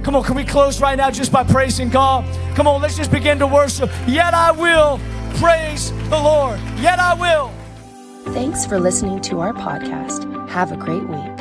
Come 0.03 0.15
on, 0.15 0.23
can 0.23 0.35
we 0.35 0.45
close 0.45 0.79
right 0.79 0.95
now 0.95 1.11
just 1.11 1.31
by 1.31 1.43
praising 1.43 1.89
God? 1.89 2.23
Come 2.55 2.67
on, 2.67 2.81
let's 2.81 2.95
just 2.95 3.11
begin 3.11 3.39
to 3.39 3.47
worship. 3.47 3.89
Yet 4.07 4.33
I 4.33 4.51
will 4.51 4.99
praise 5.35 5.91
the 6.09 6.19
Lord. 6.19 6.59
Yet 6.77 6.99
I 6.99 7.15
will. 7.15 7.51
Thanks 8.33 8.65
for 8.65 8.79
listening 8.79 9.19
to 9.21 9.41
our 9.41 9.53
podcast. 9.53 10.49
Have 10.49 10.71
a 10.71 10.77
great 10.77 11.03
week. 11.07 11.34